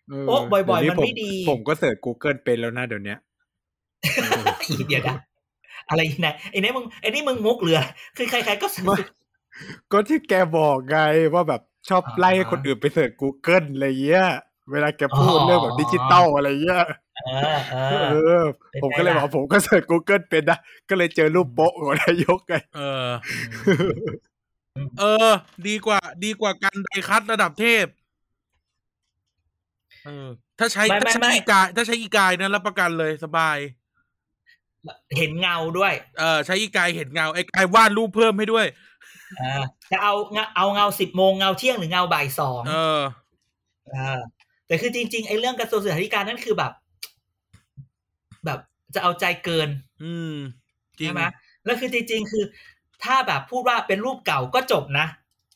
[0.08, 3.18] เออโอ๊ะบ่อยๆเดี๋วมันไม่ดีผมผมก็เสิร์ช Google เป็นแล้วนะเดี๋ยวเนี้ย
[4.68, 5.16] อีเดี๋ยวนะ
[5.88, 7.80] อะไรอีกนะไอ้นี่มึงไอ้นี่มึงมุกเหลือ
[8.16, 8.96] คือใครๆก็สไม่
[9.92, 10.96] ก็ที่แกบอกไง
[11.34, 14.26] ว่าแบบชอบอ่าไล่ให้คนอื่นไปเสิร์ช Google อะไรเงี้ย
[14.72, 16.84] เวลาแกพูดอ๋อเรื่องแบบดิจิตอลอะไรเงี้ย
[17.24, 17.76] เออเอ
[18.10, 20.58] เอออเป็นผมก็เลยไงบล่ะอกผมก็เสิร์ช Google เป็นนะ
[20.88, 23.08] ก็เลยเจอรูปโป๊ะของนายกไงเออ
[25.00, 25.30] เออ
[25.68, 27.86] ดีกว่า ดีกว่ากันไดคัตระดับเทพ
[30.04, 33.58] เออ ถ้าใช้ไม่ถ้าไม่ใช้ไม่ อีกาย ถ้าใช้อีกายนั้นรับประกันเลยสบาย
[35.16, 38.66] เห็นเงาด้วยเออใช้อีกายเห็นเงาไอ้กายวาดรูปเพิ่มให้ด้วย
[39.40, 39.62] อ่า
[39.92, 43.00] จะเอาเงาเอาเงาสิบโมงเงาเที่ยงหรือเงาบ่ายสองเออ
[43.94, 44.18] อ่า
[44.66, 46.72] แต่คือจริงๆไอ้เรื่องกระทรวงศึกษาธิการนั่นคือแบบ
[48.44, 48.58] แบบ
[48.94, 49.68] จะเอาใจเกิน
[50.04, 50.34] อืม
[50.98, 51.22] จริง ใช่ไหม
[51.64, 52.44] แล้วคือจริงๆ คือ
[53.04, 55.06] ถ้าแบบพูดว่าเป็นรูปเก่าก็จบนะ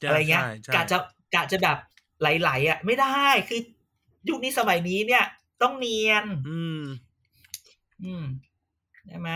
[0.00, 0.96] ใช่อะไรเงี้ยใช่ใช่กะจะ
[1.34, 1.78] กะจะแบบ
[2.20, 3.60] ไหลๆอะ ไม่ได้คือ
[4.28, 5.24] ยุคนี้สมัยนี้เนี่ย
[5.62, 6.84] ต้องเนียน อืม
[8.04, 8.24] อืม
[9.08, 9.30] ใช่ไหม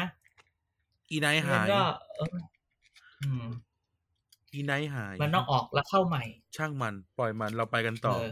[1.11, 1.83] อีไนท์หายก็
[2.17, 2.37] เออ
[3.23, 3.47] อืม
[4.55, 6.25] อีไนท์หาย มันต้องออกแล้วเข้าใหม่
[6.57, 8.29] ช่างมันปล่อยมันเราไปกันต่อเออ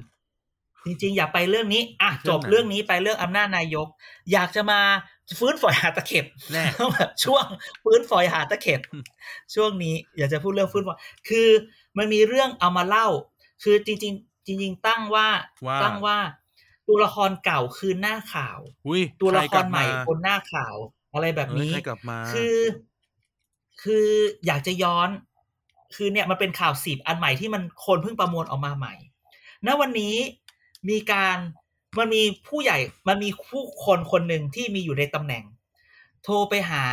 [0.86, 3.86] จริงๆ อย่าไปเรื่องนี้ อะเรื่จองบไหนเรื่องนี้ไปเรื่องอำนาจนายก
[4.32, 4.80] อยากจะมา
[5.38, 6.64] ฟื้นฝอยหาตะเข็บแน่
[6.94, 7.44] แบบช่วง
[7.84, 8.80] ฟื้นฝอยหาตะเข็บ
[9.54, 11.48] ช่วงนี้อยากจะพูดเรื่องฟื้นฝอย คือ
[11.98, 13.08] มันมีเรื่องเอามาเล่า
[13.62, 15.28] คือจริง ๆ จริง ๆ ตั้งว่า
[15.66, 16.18] ว่าตั้งว่า
[16.88, 20.74] ตัวละครเก่าคือหน้าข่าวอุ้ยตัวละใคคกรใหม่าบนหน้าข่าว
[21.14, 22.56] อะไรแบบนี้เออใครกลับมาคือ
[23.82, 24.06] คือ
[24.46, 25.08] อยากจะย้อน
[25.96, 28.94] คือเนี่ยมันเป็นข่าวสิบอันใหม่ที่มันคนเพิ่งประมวลออกมาใหม่
[29.66, 30.14] ณวันนี้
[30.88, 31.36] มีการ
[31.98, 35.44] มันมีผู้ใหญ่มันมีผู้คนคนหนึ่งที่มีอยู่ในตำแหน่ง
[36.24, 36.84] โทรไปหา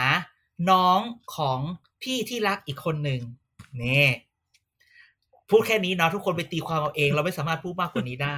[0.72, 1.00] น้อง
[1.36, 1.60] ของ
[2.02, 3.22] พี่ที่รักอีกคนหนึ่ง
[3.84, 4.08] นี่
[5.50, 8.38] พูดแค่นี้เนาะทุกคนไปตีความเอาเอง เราไม่สามารถพูดมากกว่านี้ได้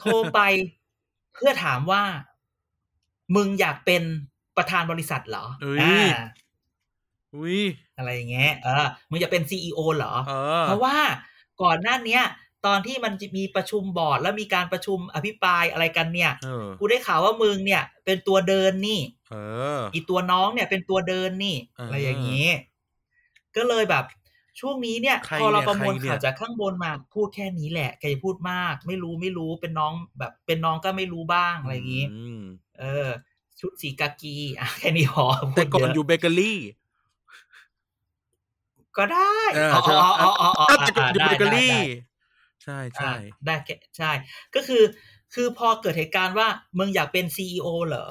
[0.00, 0.40] โทรไป
[1.34, 2.02] เพื่อถามว่า
[3.36, 4.02] มึงอยากเป็น
[4.56, 6.24] ประธานบริษัทเหรอเอ้ยอ่า
[7.34, 7.60] อุ้ย
[7.96, 10.96] อะไรอย่างเงี้ยเออมึงจะเป็นซีอโอเหรอเออเพราะว่า
[11.62, 12.22] ก่อนหน้าเนี้ย
[12.66, 19.00] ตอนที่มันจะมีประชุมบอร์ด แล้วมีการประชุมอภิปรายอะไรกันเนี่ยเออกูได้ข่าวว่ามึงเนี่ย เป็นตัวเดินนี่
[19.30, 19.36] เอ
[19.78, 22.48] ออีตัวน้องเนี่ยเป็นตัวเดินนี่เออออะไรอย่างนี้
[23.56, 24.04] ก็เลยแบบ
[24.60, 32.06] ช่วงนี้เนี่ยใครพอเราเนี่ยประมวลใครเนี่ยข่าวจากข้างบนมาพูดแค่นี้แหละแกอย่าพูดมาก ไม่รู้ไม่รู้เป็นน้องแบบ เป็นน้องก็ไม่รู้บ้างอะไรอย่างนี้
[32.40, 32.42] ม
[32.78, 33.08] เออ
[33.60, 36.58] ชุดสีกากีอะแค่นี้พอพูดแต่ก่อนเะอยู่เบเกอรี่
[38.96, 41.80] ก็ได้เอออ๋อใช่อ๋ออ๋ออ๋ออ๋อแต่ก่อนอยู่ได้เบเกอได้รี่ได้
[42.68, 43.14] ใช่ใช่อ่า
[43.46, 44.12] ได้แก่ใช่
[44.54, 44.82] ก็คือ
[45.34, 46.48] คือพอเกิดเหตุการณ์ว่า
[46.78, 48.06] มึงอยากเป็นซีอเหรอ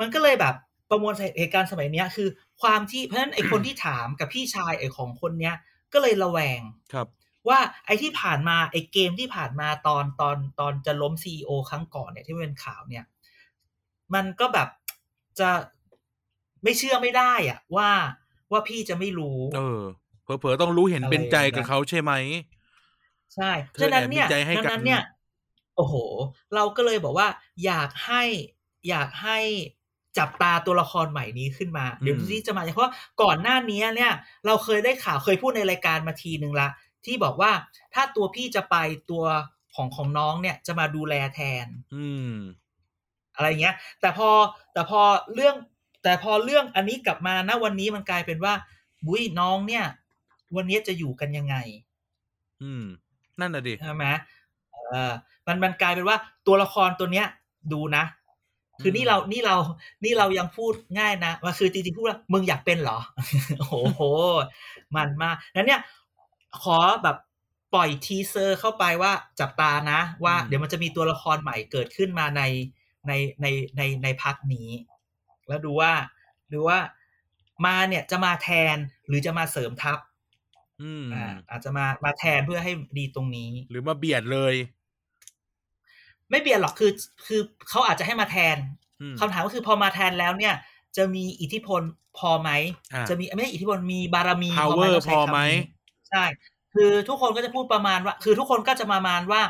[0.00, 0.54] มันก็เลยแบบ
[0.90, 2.28] ประมวลเหตุการณ์สมัยเนี้ย คือ
[2.62, 5.54] ความที่เพราะฉะนั้นไอคนที่ถามกับพี่ชายไอของคนเนี้ย
[5.92, 6.60] ก็เลยระแวง
[6.92, 7.08] ครับ
[7.48, 13.04] ว่าไอ้ที่ผ่านมาไอ้เกมที่ผ่านมาตอนตอนตอนจะล้มซีอครั้งก่อนเนี่ยที่เป็นข่าวเนี่ย
[14.14, 14.68] มันก็แบบ
[15.40, 15.50] จะ
[16.62, 17.90] ไม่เชื่อไม่ได้อะว่า
[18.52, 19.82] ว่าพี่จะไม่รู้ เออ
[20.24, 22.12] เผลอๆต้องรู้เห็นเป็นใจกับอะไรนะเขาใช่ไหม
[23.36, 25.02] ใช่เธอฉะนั้นเนี่ยแอบมีใจให้ฉะกันนั้นเนี่ย
[25.76, 25.94] โอ้โห
[26.54, 27.28] เราก็เลยบอกว่า
[27.64, 28.22] อยากให้
[28.88, 29.38] อยากให้
[30.18, 34.12] จับตาตัวละครใหม่นี้ขึ้นมา เดี๋ยวที่จะมาเพราะก่อนหน้านี้เนี่ย
[34.46, 36.68] เราเคยได้ข่าวเคยพูดในรายการมาทีนึงละ
[37.06, 37.52] ที่บอกว่า
[37.94, 38.76] ถ้าตัวพี่จะไป
[39.10, 39.24] ตัว
[39.74, 42.34] ของของน้องเนี่ยจะมาดูแลแทน อืม
[43.34, 44.30] อะไรเงี้ย แต่พอ
[44.72, 45.00] แต่พอ
[45.34, 45.54] เรื่อง
[46.02, 48.54] แต่พอเรื่องอันนี้กลับมานะวันนี้มันกลายเป็นว่า
[49.06, 49.84] บุ้ยน้องเนี่ย
[50.56, 51.56] วันนี้จะอยู่กันยังไง
[52.62, 52.84] อืม
[53.40, 54.04] นั่นน่ะดิใช่ไหม
[54.88, 55.12] เออ
[55.46, 56.16] มันมันกลายเป็นว่า
[56.46, 57.26] ตัวละครตัวเนี้ย
[57.72, 58.04] ดูนะ
[58.82, 59.56] คือนี่เรานี่เรา
[60.04, 62.98] นี่เรายังพูดง่ายนะว่าคือจริงๆพูดว่ามึงอยากเป็นเหรอ
[63.58, 64.02] โอ้โห
[64.96, 65.80] มันมากนั้นเนี่ย
[66.62, 67.16] ขอแบบ
[67.74, 72.42] ปล่อยทีเซอร์เข้าไปว่าจับตานะ ว่าอืมเดี๋ยวมันจะมีตัวละครใหม่เกิดขึ้นมาใน
[73.06, 74.68] ในในในในพักนี้
[75.48, 75.92] แล้วดูว่า
[76.52, 76.78] ดูว่า
[77.64, 78.76] มาเนี่ยจะมาแทน
[79.06, 79.98] หรือจะมาเสริมทัพ
[80.82, 84.54] อืมอ่าอาจจะมามาแทนเพื่อให้ดีตรงนี้ หรือมาเบียดเลย
[86.30, 86.90] ไม่เปลี่ยนหรอกคือ
[87.26, 88.56] คือเขาอาจจะให้มาแทน
[89.00, 90.54] อืมคำถามก็คือพอมาแทนแล้วเนี่ย
[90.96, 91.82] จะมีอิทธิพล
[92.18, 92.50] พอไหม
[92.94, 95.60] อ่าจะมีไม่ใช่อิทธิพลมีบารมี power ต้องใช้พอไหมคำนี้
[96.10, 96.24] ใช่
[96.74, 99.42] คือทุกคนก็จะพูดประมาณว่า คือทุกคนก็จะมาประมาณว่า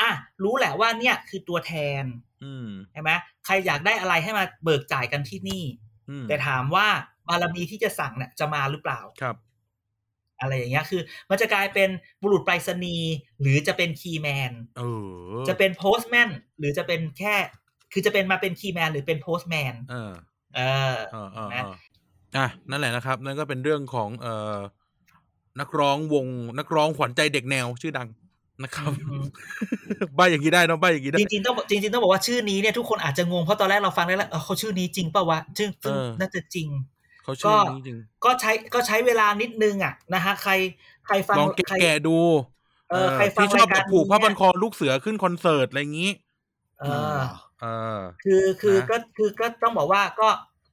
[0.00, 0.10] อะ
[0.42, 1.72] รู้แหละว่าเนี่ยคือตัวแท
[2.02, 2.04] น
[2.44, 3.10] อืมใช่ไหม
[3.44, 5.64] ใครอยากได้อะไรให้มาเบิกจ่ายกันที่นี่
[6.10, 6.86] อืมแต่ถามว่า
[7.28, 9.36] บารมีที่จะสั่งเนี่ยจะมาหรือเปล่าครับ
[10.40, 11.88] อะไรอย่างเงี้ยคือ มันจะกลายเป็น
[12.22, 14.82] บุรุษไปรษณีย์หรือจะเป็น key manเอ
[15.32, 16.28] อจะเป็น postman
[16.58, 17.34] หรือจะเป็นแค่
[17.92, 20.12] คือจะเป็นมาเป็น key man หรือเป็น postmanเออ
[20.56, 20.60] เอ
[20.94, 21.74] อเออเออนะเออ
[22.36, 24.56] อะนั่นแหละนะครับ นั่นก็เป็นเรื่องของเอ่อ
[25.60, 26.26] นักร้องวง
[26.58, 28.08] นักร้องขวัญใจเด็กแนวชื่อดัง
[28.62, 29.24] นะครับอืม
[30.16, 36.68] ใบอย่างนี้ได้เนาะใบอย่างนี้ได้จริงๆต้องจริงๆต้องบอกว่าชื่อนี้เนี่ยทุกคนอาจจะงงเพราะตอนแรกเราฟังได้แล้วเออเขาชื่อนี้จริงป่าวะซึ่งซึ่งเออน่าจะจริง
[37.24, 40.52] เขาชื่อนี้จริงก็ใช้ก็ใช้เวลานิดนึงอะนะฮะใคร
[41.06, 42.18] ใครฟังลองใครแกะๆดู
[42.90, 46.12] เออใครฟังที่ชอบรายแบการบผูกผ้านี้พันคอลูกเสือขึ้นคอนเสิร์ตอะไรอย่างนี้
[46.80, 46.84] เอ
[47.16, 47.18] อ
[47.60, 47.66] เอ
[47.98, 50.28] อคือคือนะก็คือก็ต้องบอกว่าก็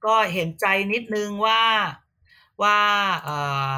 [0.05, 1.61] ก็เห็นใจนิดนึงว่า
[2.61, 2.77] ว่า
[3.23, 3.37] เอ่
[3.73, 3.75] อ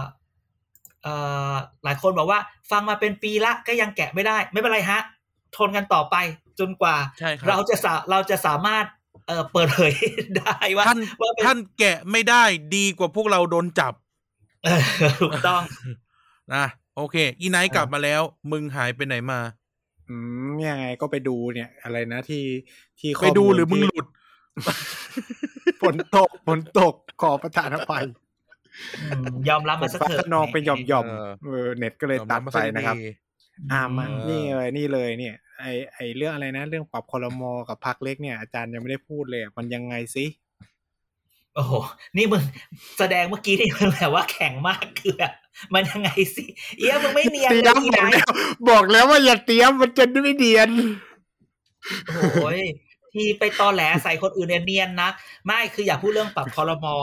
[1.03, 1.15] เอ่
[1.51, 1.53] อ
[1.83, 2.39] หลายคนบอกว่า
[2.71, 4.99] ฟังมาเป็นปีละก็ยังแกะไม่ได้ ไม่เป็นไรฮะ
[5.57, 6.15] ทนกันต่อไป
[6.59, 8.85] จนกว่าใช่ครับเราจะสาเราจะสามารถ
[9.27, 9.93] เอ่อเปิดเผย
[10.37, 12.43] ได้ว่าท่านว่าเป็นท่านแกะไม่ได้
[12.75, 13.93] ดีกว่าพวกเราโดนจับ
[14.63, 14.81] เออ
[15.21, 15.61] ถูกต้อง
[16.53, 16.65] นะ
[16.97, 18.21] โอเค อีไนท์กลับมาแล้ว
[18.51, 19.39] มึงหายไปไหนมา
[20.09, 20.15] อื
[20.47, 22.43] มยังไงก็ไปดูเนี่ย อะไรนะที่
[22.99, 24.07] ที่ข้ไปดูลหรือมึงที่หลุด
[25.81, 28.05] ฝนตกฝนตกขอประทานอภัย
[29.11, 32.95] อืมยอมรับฝมานสักฟ้าเถอะขนองเป็นหย่อมหย่อมเออเออเน็ตก็เลยตัดไปนะครับ
[33.71, 40.25] อ่ามาเออนี่เลยนี่เลยเนี่ย ไอไอเรื่องอะไรนะ เรื่องปรับคอรมอกับพักเล็กเนี่ยอาจารย์ยังไม่ได้พูดเลยอะมันยังไงสิ
[41.55, 41.73] โอ้โห
[42.17, 42.43] นี่มึง
[42.97, 45.33] แสดงเมื่อกี้นี่มึงแบบว่าแข็งมากคือแบบ
[45.73, 46.43] มันยังไงสิ
[46.79, 48.27] เอี้ยมึงไม่เนียนเตรีเลยมอีบอกไนแล้ว
[48.69, 50.69] บอกแล้วว่าอย่าเตรียมมันจะไม่เดียน
[52.05, 52.61] โอ้ย
[53.13, 55.09] ที่ไปตอแหลใส่คนอื่นเนี่ยเนียนนะ
[55.45, 56.95] ไม่คืออยากพูดเรื่องปรับคอรมอ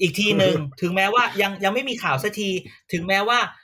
[0.00, 2.50] อีกทีหนึ่งถึงแม้ว่ายังยังไม่มีข่าวสักที
[2.92, 3.61] ถึงแม้ว่าเอ่อ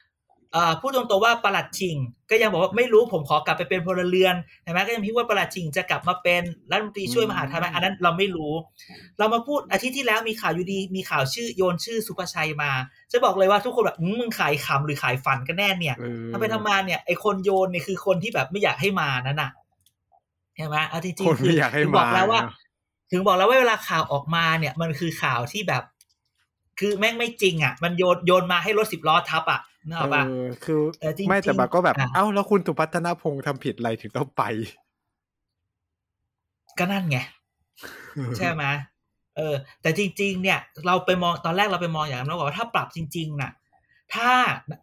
[0.80, 1.96] พูดตรงๆว่าประหลัดชิง
[2.30, 8.52] ก็ยังบอกว่าไม่รู้ผมขอกลับไปเป็นพลเรือนใช่ไหมก็ยังคิดว่าประหลัดชิงจะกลับมาเป็นรัฐมนตรีช่วยมหาดไทยไหมอันนั้นเราไม่รู้
[9.18, 12.70] เรามาพูดอาทิตย์ที่แล้วมีข่าวอยู่ดี มีข่าวชื่อโยนชื่อสุภาชัยมา
[13.12, 19.50] จะบอกเลยว่าทุกคนแบบอืมมึงขายขำหรือขายฝันกันแน่เนี่ยเออทำไปทำมาเนี่ยไอคนโยนเนี่ยคือคนที่แบบไม่อยากให้มานั่นน่ะ
[20.56, 22.54] ใช่ไหมเอาจริงคนๆคืไม่อยากให้ถึงบอกมาแล้วว่าเนอะ
[23.10, 25.82] ถึงบอกแล้วว่าเวลาข่าวออกมาเนี่ย มันคือข่าวที่แบบ
[26.78, 34.42] คือแม่งไม่จริงอะ มันโยนโยนมาให้รถสิบล้อทับอะนึกออกปะเออคือเออจริงๆไม่แต่แบบก็แบบอะเอ้าแล้วคุณสุพัฒนพงษ์ทำผิดอะไรถึงต้องไป
[36.78, 37.18] ก็นั่นไง
[38.38, 38.64] ใช่ไหม
[39.36, 43.52] เออ แต่จริง ๆ เนี่ย เราไปมองตอนแรกเราไปมองอย่างนั้นเราบอกว่าถ้าปรับจริง ๆ น่ะ
[44.14, 44.30] ถ้า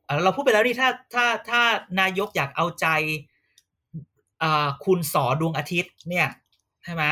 [0.06, 1.62] เอ่อเราพูดไปแล้วนี่ถ้าถ้าถ้า
[2.00, 2.88] นายกอยากเอาใจ
[4.44, 6.28] อ่าคุณสอดวงอาทิตย์ เนี่ย
[6.84, 7.04] ใช่ไหม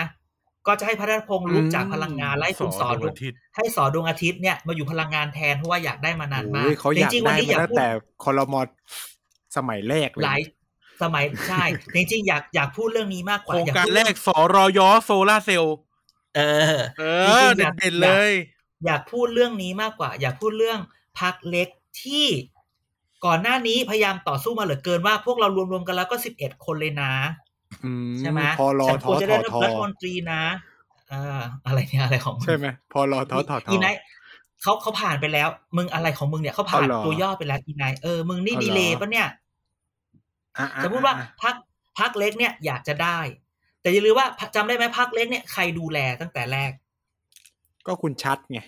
[0.67, 7.87] ก็จะให้พระราชพงษ์ลุกจากพลังงานและให้คุณสอดดววงงอาทิตย์ให้สอดวงอาทิตย์เนี่ยมาอยู่พลังงานแทนเพราะว่าอยากได้มานานมากโอ้ยเขาอยากจริงๆวัได้นี้มาอยากตั้งพูดแต่
[8.23, 8.61] คอรมอ
[9.57, 10.41] สมัยแรกเลหลายย
[11.01, 11.63] สมัยใช่
[11.95, 15.75] จริงๆอยากอยากพูดเรื่องนี้มากกโคว่ารงอยากการพูดแรเองกสรยโซลาเซลล์
[16.35, 16.41] เอ
[16.77, 18.31] อ เอจริองๆอยากเด่นๆเลย
[18.85, 20.79] อยากพูดเรื่องนี้มากกว่า อยากพูดเรื่อง
[21.19, 21.67] พักเล็ก
[22.03, 22.27] ที่
[23.25, 27.42] ก่อนหน้านี้พยายามต่อสู้มาเหลือเกินว่าพวกเรารวมๆกันแล้วก็สิบเอ็ดคนเลยนะอืม
[28.19, 30.41] ใช่ไหมพอรอฉันทคอวรจะทได้อทอรัฐมนตรีนะ
[31.11, 34.01] อ่าอะไรเนี่ยอะไรของงใช่ไหมพอรอทอทอทออีไนท์
[34.61, 35.47] เขาเขาผ่านไปแล้ว
[35.77, 39.27] มึงอะไรของมึงเนี่ยเขาผ่านเอาเหรอตัวย่อไปแล้วอีไนท์เออมึงนี่เอาเหรอดีเลยปะเนี่ย
[40.57, 41.55] อะอะสมมติว่าอะพัก
[41.99, 43.19] พักเล็กเนี่ยอยากจะได้
[43.81, 46.71] แต่อย่าลืมว่าจำได้ไหมพักเล็กเนี่ยใครดูแลตั้งแต่แรก
[47.87, 48.59] ก็คุณชัดไง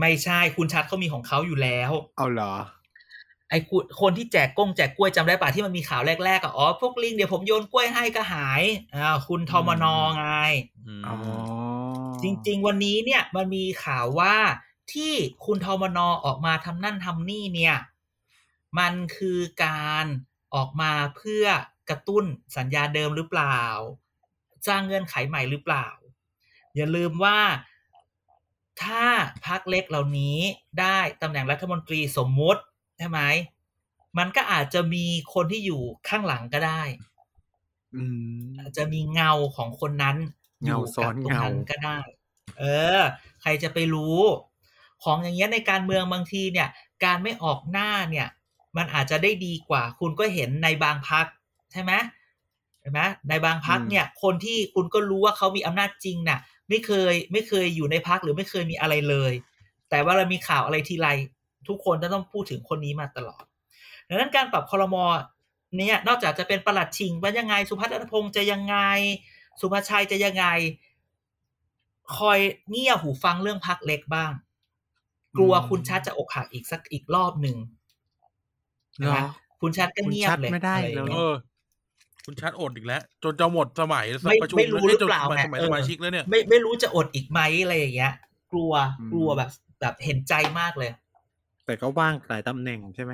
[0.00, 2.52] ไม่ใช่คุณชัดเขามีของเขาอยู่แล้ว เอาเหรอ
[3.50, 8.62] ไอ้คุณคนที่แจกก้งแจกกล้วยจำได้ป่ะที่มันมีข่าวแรกๆอะอ๋อพวกลิงเดี๋ยวผมโยนกล้วยให้ก็หาย
[8.96, 9.84] อ่าคุณทมน
[10.16, 10.26] ไง
[10.86, 11.14] อืมอ๋อ
[12.22, 14.34] จริง ๆ วันนี้เนี่ยมันมีข่าวว่า
[14.92, 15.12] ที่
[15.46, 17.76] คุณทมนออกมาทำนั่นทำนี่เนี่ย
[18.78, 20.06] มันคือการ
[20.54, 21.44] ออกมาเพื่อ
[21.90, 22.24] กระตุ้น
[22.56, 23.60] สัญญาเดิมหรือเปล่า
[24.66, 25.86] สร้างเงื่อนไขใหม่หรือเปล่า
[26.74, 27.38] อย่าลืมว่า
[28.82, 29.04] ถ้า
[29.46, 30.38] พักเล็กเหล่านี้
[30.80, 32.62] ได้ตำแหน่งรัฐมนตรีสมมุติ
[32.96, 33.20] ใช่ไหม
[34.18, 36.82] มันก็อาจจะมีคนที่อยู่ข้างหลังก็ได้
[37.94, 38.02] อื
[38.38, 40.16] มอาจจะมีเงาของคนนั้น
[40.62, 41.98] อเงายู่ซ้อกับนตรงนั้นเงาก็ได้
[42.58, 42.64] เอ
[42.98, 43.00] อ
[43.42, 44.18] ใครจะไปรู้
[45.04, 46.68] ของอย่างเงี้ยในการเมืองบางทีเนี่ย
[47.04, 48.28] การไม่ออกหน้าเนี่ย
[48.76, 51.26] มันอาจจะได้ดีกว่า คุณก็เห็นในบางพัก
[51.72, 51.92] ใช่ไหม
[52.80, 56.38] เห็นไหมในบางพักเนี่ย คนที่คุณก็รู้ว่าเขามีอำนาจจริงน่ะ
[56.68, 59.32] ไม่เคยไม่เคยอยู่ในพักหรือไม่เคยมีอะไรเลย
[59.90, 61.08] แต่ว่าเรามีข่าวอะไรทีไร
[61.68, 63.44] ทุกคนจะต้องพูดถึงคนนี้มาตลอด
[64.08, 65.04] ดังนั้นการปรับคอรมอ
[65.76, 68.76] เนี่ยนอกจากจะเป็นประหลัดชิงว่ายังไง สุพัฒนพงษ์จะยังไง
[69.60, 70.46] สุภาชัยจะยังไง
[72.16, 72.38] คอย
[72.70, 74.32] เงี่ยหูฟังเรื่องพักเล็กบ้าง
[75.36, 77.56] กลัวคุณชัดจะอกหักอีกสักอีกรอบหนึ่ง
[78.98, 79.24] เหรอนะ
[79.60, 81.34] คุณชัดก็คุณเงียบชัดเลยไม่ได้อะรอย่างแล้เอวอ
[82.26, 88.12] คุณชัดอดอีกแล้ว จนจะหมดสมัยไม่ประชุมไม่รู้หรือเปล่าสมัยไงสมัยเออสมาชิกแล้วเนี่ยไม่ไม่รู้จะอดอีกไหมอะไรอย่างเงี้ย
[88.52, 89.50] กลัวอืมกลัวแบบ
[89.80, 90.90] แบบเห็นใจมากเลย
[91.66, 93.12] แต่ก็ว่างหลายตำแหน่งใช่ไหม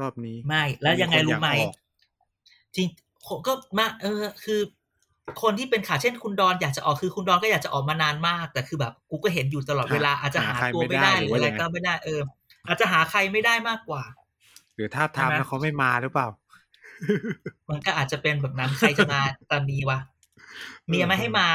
[0.00, 1.74] รอบนี้ ไม่ แล้วยังไงมีคนรู้ไหมอยากออก
[2.76, 2.88] จริง
[3.28, 4.60] ผมก็มาเออ คือ
[5.42, 12.20] คนที่เป็นขาเช่นคุณดอนอยากจะออกคือคุณดอนก็อยากจะออกมานานมาก แต่คือแบบกูก็เห็นอยู่ตลอดเวลาอาจจะหาใครตัวไม่ได้หรือว่าอะไรยังไงก็ไม่ได้เออ
[12.66, 14.02] อาจจะหาใครไม่ได้มากกว่า
[14.74, 16.28] หรือถ้าบทามใช่ไหมแล้วเขาไม่มาหรือเปล่า
[17.70, 19.20] มันก็อาจจะเป็นแบบนั้นใครจะมา
[19.52, 19.98] ตอนนี้วะ
[20.88, 21.46] เมียไม่ให้มา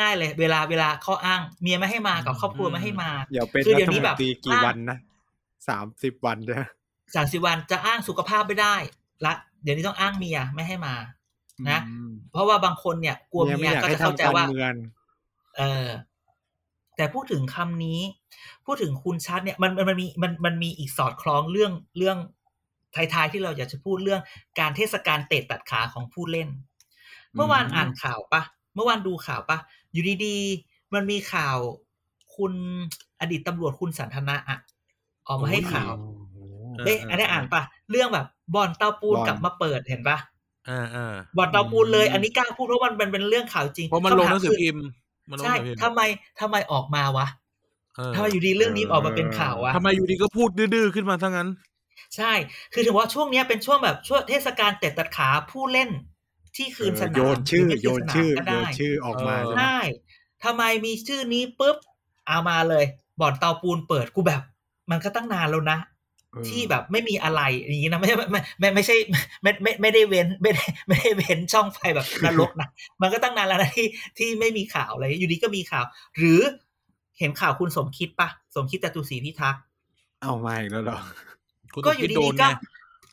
[0.00, 4.98] ง่าย ๆ เลย เวลาเวลาเขาอ้าง เมียไม่ให้มากับครอบครัวไม่ให้มาอย่าเป็นคือรัเดี๋ยฐวนี้มนแบบตรีกี่อ้างวันนะ
[5.68, 6.62] สามสิบวันใช่ไหม
[7.14, 8.76] สามสิบวันจะอ้างสุขภาพไม่ได้
[9.24, 10.94] ละเดี๋ยวนี้ต้องอ้างเมียไม่ให้มา
[11.70, 14.74] นะอืมเพราะว่าบางคนเนี่ย กลัวเมียเมีไม่ยอยากก็ให้จะเข้าใจทำการว่าเมือง
[15.56, 15.86] เออ
[16.96, 18.00] แต่พูดถึงคำนี้
[18.66, 22.18] พูดถึงคุณชัดเนี่ยมันมันมันมีมันมันมีอีกสอดคล้องเรื่องเรื่อง
[22.94, 24.22] ท้ายๆที่เราอยากจะพูดเรื่อง
[24.60, 26.48] การเทศกาลเตะตัดขาของผู้เล่น
[27.34, 28.42] เมื่อวานอืมอ่านข่าวปะ
[28.74, 29.58] เมื่อวานดูข่าวปะ
[29.92, 31.56] อยู่ดีๆมันมีข่าว
[32.36, 32.52] คุณ
[33.20, 34.58] อดีตตำรวจคุณสันทนะอะ
[35.28, 36.38] ออกมาให้ข่าวโอ้โห
[36.78, 40.18] เออเอ๊ะอันนี้อ่านปะเรื่องแบบบอลเตาปูนบอลกลับมาเปิดเห็นปะ
[40.66, 44.84] เออเออบอลเตาปูนเลย อันนี้กล้าพูดเพราะมันมันเป็นเรื่องข่าวจริงเพราะมันลงหนังสือคำถาพิมพ์
[45.30, 46.00] มันลงหใช่นังสือพิมพ์ทำไม
[46.40, 47.26] ทำไมออกมาวะ
[47.96, 51.48] เออทำไมอยู่ดีเรื่องนี้ออกมาเป็นข่าววะทำไมอยู่ดีก็พูดดื้อๆขึ้นมาทั้งนั้น
[52.16, 52.32] ใช่
[52.72, 55.90] คือถือว่าช่วงเนี้ยเป็นช่วงแบบช่วงเทศกาลเตะตัดขาผู้เล่น
[56.56, 59.78] ที่คืนสนามโยนชื่อหรืไม่โยคืนสามชื่อก็โยได้นชื่อออกมาเออใช่ไหมใช่
[60.44, 61.76] ทำไมมีชื่อนี้ปุ๊บ
[62.26, 62.84] เอามาเลย
[63.20, 64.42] บ่อนเตาปูนเปิดกูแบบ
[64.90, 65.78] มันก็ตั้งนานแล้วนะ
[66.32, 68.96] เออที่แบบไม่มีอะไรอย่างนี้นะไม่ไม่ไม่ไม่ใช่
[69.42, 72.68] ไม่ไม่ไม่ได้เว้นไม่ได้ไม่ได้เว้นช่องไฟแบบนรกนะ
[73.02, 73.86] มันก็ตั้งนานแล้วนะที่
[74.18, 75.84] ที่ไม่มีข่าวอะไรอยู่ดีก็มีข่าว
[76.18, 76.40] หรือ
[77.18, 79.62] เห็นข่าวคุณสมคิดปะสมคิดจตุศรีพิทักษ์
[80.22, 80.98] เอามาอีกแล้วเหรอ
[81.72, 82.48] คุณก็ต้องอคิดยู่โดดีนๆไงก็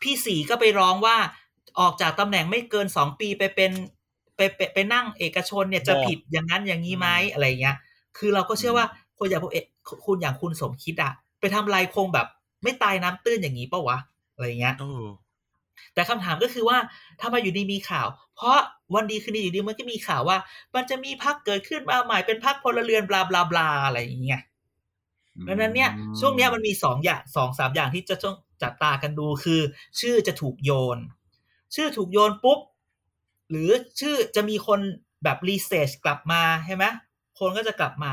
[0.02, 1.18] พี่สีก็ไปร้องว่า
[1.80, 3.72] ออกจากตำแหน่งไม่เกินสองปีไปเป็น
[4.36, 7.78] ไปไปไปนั่งเอกชนเนี่ยจะผิดอย่างนั้นอย่างนี้ไหมอะไรเงี้ย
[8.18, 8.86] คือเราก็เชื่อว่า
[9.18, 9.58] คนอย่างพวกเอ
[10.06, 12.28] คุณอย่างคุณสมคิดอะ ไปทำลายคงแบบ
[12.64, 13.98] ไม่ตายน้ำตื้นอย่างนี้ปะวะ
[14.34, 15.04] อะไรเงี้ยเออ
[15.94, 16.78] แต่คำถามก็คือว่า
[17.22, 18.58] ทำไมอยู่ดีมีข่าว เพราะ
[18.94, 20.38] วันดีคืนดีอยู่ดีมันก็มีข่าวว่า
[20.76, 24.42] มันจะมีพักเกิดขึ้นมาใหม่เป็นพักพลเรือนบลาบลาบลาอะไรอย่างเงี้ย
[25.48, 29.62] ดังนั้นเนี่ยช่วงเนี้ยมันมีสองอย่างสองสามอย่างที่จะต้องจับตากันดูคือ
[30.00, 30.98] ชื่อจะถูกโยน
[31.76, 32.60] ชื่อถูกโยนปุ๊บ
[33.50, 33.70] หรือ
[34.00, 34.80] ชื่อจะมีคน
[35.24, 36.86] แบบรีเสิร์ชกลับมาใช่ไหม
[37.40, 38.12] คนก็จะกลับมา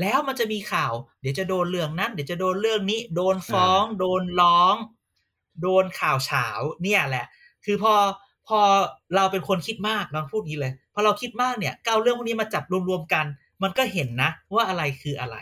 [0.00, 4.76] แล้วมันจะมีข่าว เดี๋ยวจะโดนเรื่องนั้น เดี๋ยวจะโดนเรื่องนี้ โดนฟ้อง โดนร้อง
[5.62, 6.46] โดนข่าวเฉา
[6.82, 7.26] เนี่ยแหละ
[7.64, 7.94] คือพอ
[8.48, 8.60] พอ
[9.16, 13.26] เราเป็นคนคิดมากเราพูดอย่างนี้เลยพอเราคิดมากเนี่ยก้าวเรื่องพวกนี้มาจับรวมๆกัน
[13.62, 15.36] มันก็เห็นนะ ว่าอะไรคืออะไร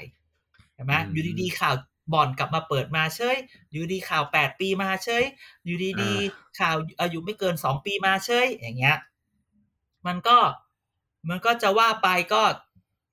[0.74, 1.74] เห็นไหมอืมอยู่ดีๆข่าว
[2.12, 3.36] บ่อนกลับมาเปิดมาเฉย
[3.70, 5.24] อยู่ดีข่าวแปดปีมาเฉย
[5.64, 8.96] อยู่ดีๆข่าวอายุไม่เกินสองปีมาเฉยอย่างเงี้ย
[10.06, 10.38] มันก็
[11.28, 12.42] มันก็จะว่าไปก็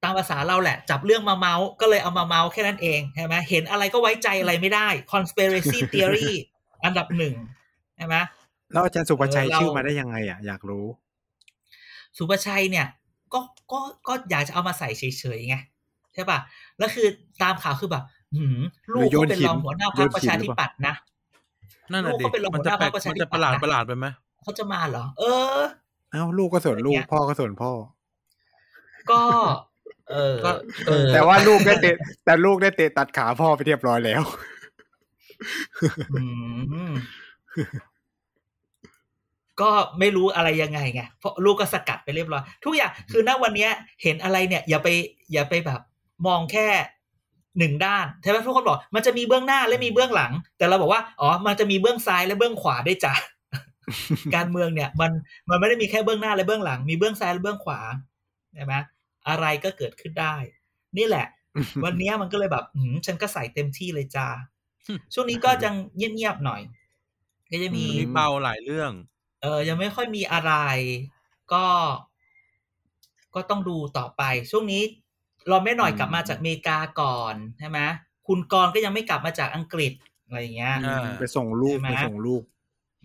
[0.03, 6.31] ตามภาษาเราแหละ จับเรื่องมาเมาส์ก็เลยเอามาเมาส์แค่นั้นเองใช่ไหมเห็นอะไรก็ไว้ใจอะไรไม่ได้ conspiracy theory
[6.85, 7.35] อันดับหนึ่ง
[7.95, 8.15] ใช่ไหม
[8.71, 10.85] แล้วอาจารย์สุภชัยเออเราชื่อมาได้ยังไงอะอยากรู้
[12.17, 12.87] สุประชัยเนี่ย
[13.33, 13.39] ก็
[13.71, 15.03] ก็ก็อยากจะเอามาใส่เฉ
[15.35, 15.55] ยๆไง
[16.13, 16.39] ใช่ป่ะ
[16.77, 17.07] แล้วคือ
[17.43, 18.03] ตามข่าวคือแบบ
[18.35, 18.59] หืม
[18.93, 20.93] ลูกหรือโยเขานเป็นหินรองหัวหน้าพรรคโยนหินประชาธิปัตย์นะ
[21.91, 24.05] นั่นน่ะลูกดิก็เป็นรองมันจะหัวหน้าแปลกพรรคประชามันธิจะปัปตย์ระหลาดนะประหลาดไปไหม
[24.43, 25.23] เขาจะมาเหรอ เอ
[25.57, 25.61] อ
[26.11, 27.71] เอ้าลูกก็ส่วนลูกอย่างเงี้ยพ่อก็ส่วนพ่อ
[29.11, 29.21] ก็
[30.11, 30.51] เออก็
[30.87, 31.95] เออ แต่ว่าลูกได้เตะ
[32.25, 34.23] แต่ลูกได้เตะตัดขาพ่อไปเรียบร้อยแล้ว
[36.13, 36.23] อื
[36.89, 36.93] ม
[39.61, 43.71] ก็ไม่รู้อะไรยังไงไงเพราะลูกก็สกัดไปเรียบร้อย ทุกอย่างคือณวันเนี้ย
[44.03, 44.87] เห็นอะไรเนี่ย อย่าไป
[45.33, 45.81] อย่าไปแบบ
[46.27, 46.67] มองแค่
[47.59, 53.13] หนึ่งด้านใช่ไหมทุกคนบอก มันจะมีเบื้องหน้าและมีเบื้องหลัง แต่เราบอกว่าอ๋อมันจะมีเบื้องซ้ายและเบื้องขวาได้วยจ้ะ
[54.35, 55.11] การเมืองเนี่ย มัน
[55.49, 57.79] มันไม่ได้มีแค่เบื้องหน้าและเบื้องหลัง มีเบื้องซ้ายและเบื้องขวา
[58.55, 58.73] ใช่ไหม
[59.29, 60.35] อะไรก็เกิดขึ้นได้
[60.97, 61.27] นี่แหละ
[61.83, 64.27] วันเนี้ยมันก็เลยแบบหืมฉันก็ใส่เต็มที่เลยจ้า
[65.13, 66.61] ช่วงนี้ก็จังเงียบๆหน่อย
[67.51, 68.91] ก็จะมีอืมีเบาหลายเรื่อง
[69.41, 70.53] เออยังไม่ค่อยมีอะไร
[71.53, 71.65] ก็
[73.35, 74.21] ก็ต้องดูต่อไป
[74.51, 74.83] ช่วงนี้
[75.49, 77.79] เราไม่หน่อยกลับมาจากอเมริกาก่อนใช่ไหม
[78.27, 79.93] คุณกรณ์ก็ยังไม่กลับมาจากอังกฤษ
[80.25, 82.43] อะไรอย่างเงี้ยอ่าไปส่งลูกใช่ไหมไปส่งลูก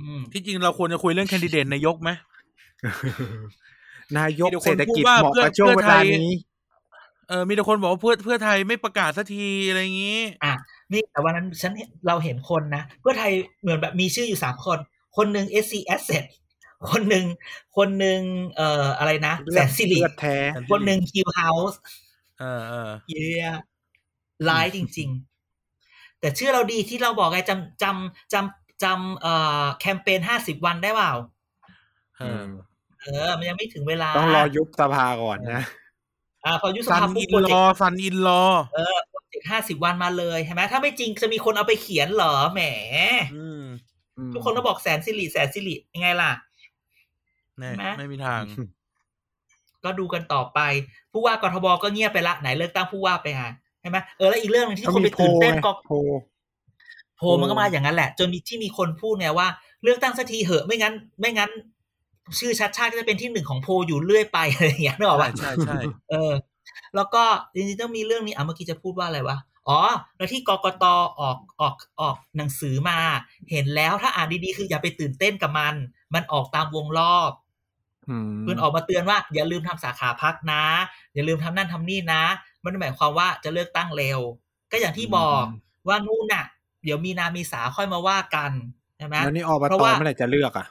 [0.00, 2.10] อืมที่จริงเราควรจะคุยเรื่องแคนดิเดตนายกไหม
[4.18, 6.30] นายกมีแต่คนเศรษฐกิจพูดว่าเหมาะกับเพื่อช่วงเวเพื่อไทลายนี้
[7.28, 10.52] เออมีแต่คนบอกว่าเพื่อเพื่อไทยไม่ประกาศสักทีอะไรอย่างงี้ อะ
[10.92, 14.78] นี่แต่วันนั้นฉันเห็นเราเห็นคนนะ เพื่อไทยเหมือนแบบมีชื่ออยู่สามคน
[15.16, 16.24] คนหนึ่ง SC Asset
[16.90, 17.26] คนหนึ่ง
[17.76, 18.20] คนหนึ่ง
[18.56, 20.36] เอ่ออะไรนะแสนสิริเลือดแท้
[20.70, 21.76] คนหนึ่ง Q House
[22.40, 23.48] เออเออเยี่ย
[24.48, 25.08] ร้ายจริง
[25.64, 31.12] ๆ แต่ชื่อเราดีที่เราบอกไงจำจำจำจำเอ่อแคมเปญห้าสิบวันได้เปล่า
[33.02, 35.62] เออเออ มันยังไม่ถึงเวลา ต้องรอยุบสภาก่อนนะ
[36.44, 38.42] อ่าพอยุบสซันภาปุ๊อิบนโปรลเจกอต์ซันอินลอ
[38.74, 42.60] เออโปรเจกต์ห้าสิบวันมาเลยใช่ไหมถ้าไม่จริงจะมีคนเอาไปเขียนเหรอแหม
[43.36, 43.62] อืม
[44.32, 46.32] ทุกคนก็บอกแสนสิริแสนสิริยังไงล่ะ
[47.58, 48.42] แน่ใช่ไหมไม่มีทาง
[49.84, 50.60] ก็ดูกันต่อไป
[51.12, 55.94] ผู้ว่ากทบก็เงียบไปละไหนเลือกตั้งผู้ว่าไปอะใช่ไหมเออแล้วอีกเรื่องหนึงที่เขาคนมีไปตื่นเต้นโพลไงก็โพล
[57.16, 59.48] โพลมันก็มาอย่างนั้นแหละ จนมีที่มีคนพูดไงว่า
[59.82, 61.50] เลือกตั้งสักทีเหอะไม่งั้น ไม่งั้น
[62.38, 65.78] ชื่อชัดชาติก็จะเป็นที่หนึ่งของโพลอยู่เรื่อยไปอะไรอย่างเงี้ยนึกออกใช่ปะใช่ใช่
[66.10, 66.32] เออ
[66.94, 67.22] แล้วก็
[67.54, 69.80] จริงๆต้องมีเรื่องนี้อะเมื่อกี้จะพูดว่าอะไรวะอ๋อ
[70.16, 70.84] แล้วที่กกต
[71.20, 72.98] ออกออกออกหนังสือมา
[73.50, 75.74] เห็นแล้วถ้าอ่านดีๆคืออย่าไปตื่นเต้นกับมัน
[76.14, 77.30] มันออกตามวงรอบ
[78.08, 80.64] อืมเพื่อนออกมาเตือนว่า อย่าลืมทำสาขาพักนะ
[81.14, 82.22] อย่าลืมทำนั่นทำนี่นะ
[82.64, 84.18] มันหมายความว่าจะเลือกตั้งเร็ว
[84.72, 85.44] ก็อย่างที่บอก
[85.88, 86.44] ว่านู่นน่ะ
[86.84, 88.50] เดี๋ยวมีนามีสาค่อยมาว่ากัน
[88.98, 90.66] ใช่ไหมแล้วนี่อบเพราะตว่าเมื่อไหร่จะเลือกอะ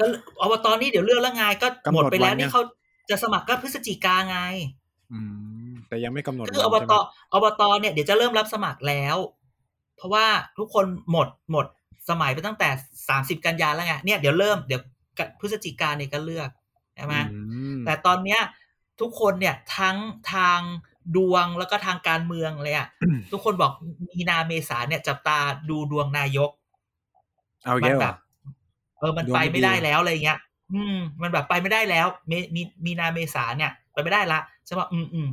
[0.00, 0.04] ก็
[0.40, 2.62] อบตนี่เดี๋ยวเลือกแล้วไงก็กำหนดหมดไปแล้ววันยังนี่เขา
[3.10, 4.38] จะสมัครก็พฤศจิกาไง
[5.12, 5.20] อื
[5.68, 6.94] ม แต่ยังไม่กำหนดคือวัอนบใช่ตไหม
[7.32, 9.16] อบตเนี่ยเดี๋ยวจะเริ่มรับสมัครแล้ว
[9.96, 10.26] เพราะว่า
[10.58, 11.66] ทุกคนหมดหมด
[12.10, 12.68] สมัยไปตั้งแต่
[13.08, 14.80] สามสิบกันยาแล้วไงเนี่ยเดี๋ยวเริ่มเดี๋ยว
[15.40, 16.50] พฤศจิกาเนี่ยก็เลือก
[16.96, 17.38] ใช่ไหมอื
[17.76, 18.40] มแต่ตอนเนี้ย
[19.00, 19.96] ทุกคนเนี่ยทั้ง
[20.32, 20.60] ทาง
[21.16, 22.88] ดวงแล้วก็ทางการเมืองเลยอะ
[23.32, 23.72] ทุกคนบอก
[24.08, 25.38] มีนาเมษาเนี่ยจับตา
[25.70, 26.50] ดูดวงนายก
[27.64, 28.14] เอามัเยอะแบว่ะบ
[29.00, 30.38] เออมันดวงไปไม่ไม่ดีได้แล้วอะไรเงี้ย
[30.74, 35.28] อืม มันแบบไปไม่ได้แล้วมีมีมีนาเมษาเนี่ย ไปไม่ได้ละใช่ป่ะอืมอืม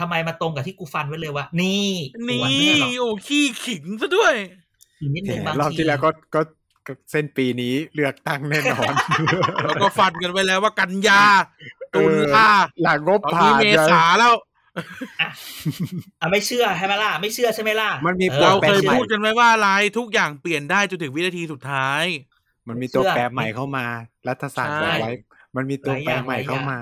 [0.00, 1.90] ทำไมมาตรงกับที่กูฟันไว้เลยว่านี่
[2.28, 4.34] นี่วันไม่ใช่หรอกโอ้ขี้ขิงซะด้วย
[5.00, 6.40] อีกนิดแหนึงมบางรอบทีที่แล้วก็ก็
[6.86, 8.92] ก็เส้นปีนี้เลือกตั้งแน่นอน
[9.62, 11.24] เราก็ฟันกันไว้แล้วว่ากันยา
[11.94, 12.02] ตุ
[12.36, 12.50] ลา
[12.82, 14.34] หลังงบตอนผ่านี้นเมษาแล้ว
[16.20, 22.04] อะไม่เชื่อใช่ไหมล่ะไม่เชื่อใช่ไหมล่ะมันมีออตัวเราแปรเคยใหม่พูดกันไว้ว่าอะไรทุกอย่างเปลี่ยนได้จนถึงวินาทีสุดท้าย
[22.68, 23.84] มันมีตัวแปรใหม่เข้ามา
[24.28, 25.12] รัฐศาสตร์ใช่บอกไว้
[25.56, 26.78] มันมีตัวแปรใหม่เข้ามา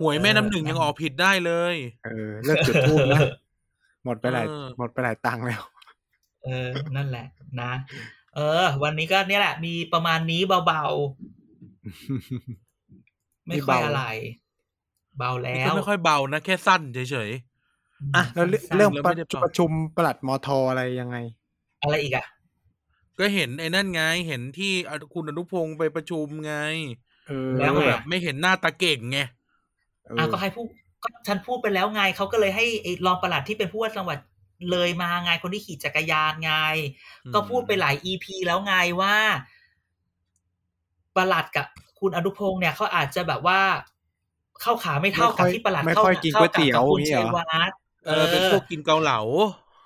[0.00, 3.20] หวยแม่น้ำหนึ่งยังออกผิดได้เลย เออ เลิกจุดทูบนะ
[4.04, 5.62] หมดไปหลายเออหมดไปหลายตังค์แล้ว
[6.44, 7.26] เออ นั่นแหละ
[7.60, 7.72] นะ
[8.34, 14.04] เออ วันนี้ก็เนี่ยแหละ มีประมาณนี้เบาๆ ไม่ค่อยนี่เบาอะไร
[15.18, 17.30] เบาแล้ก็วไม่ค่อยเบานะ แค่สั้นเฉย
[18.16, 21.16] อะแล้วเรื่องสั้นๆเรื่องแล้วปไม่ระได้เป่าประชุมปลัดมทอะไรยังไง
[21.82, 22.33] อะไรอีกอะๆ
[23.18, 24.72] ก็เห็นไอ้นั่นไง เห็นที่
[25.14, 26.54] คุณอนุพงศ์ไปประชุมไง
[27.28, 29.18] เออแล้วไงแบบไม่เห็นหน้าตาเก่งไง
[30.04, 30.64] เอออะก็ให้ผู้
[31.02, 34.18] ก็ฉันพูดไปแล้วไงเขาก็เลยให้ไอ้รองปลัดที่เป็นผู้ว่าจังหวัด
[34.70, 36.52] เลยมาไงคนที่ขี่จักรยานไง
[37.24, 39.16] อืมก็พูดไปหลายอีพีแล้วไงว่า
[41.16, 41.66] ปลัดกับ
[42.00, 43.60] คุณอนุพงศ์เนี่ยเขาอาจจะแบบว่า
[44.62, 49.20] เข้าขาไม่เท่ากับที่ปลัดไม่เข้าค่อยกินก๋วยเตี๋ยวข้ากับคุณนี่ชัเหรยอวัฒน์เออเป็นพวกกินเกาเหลา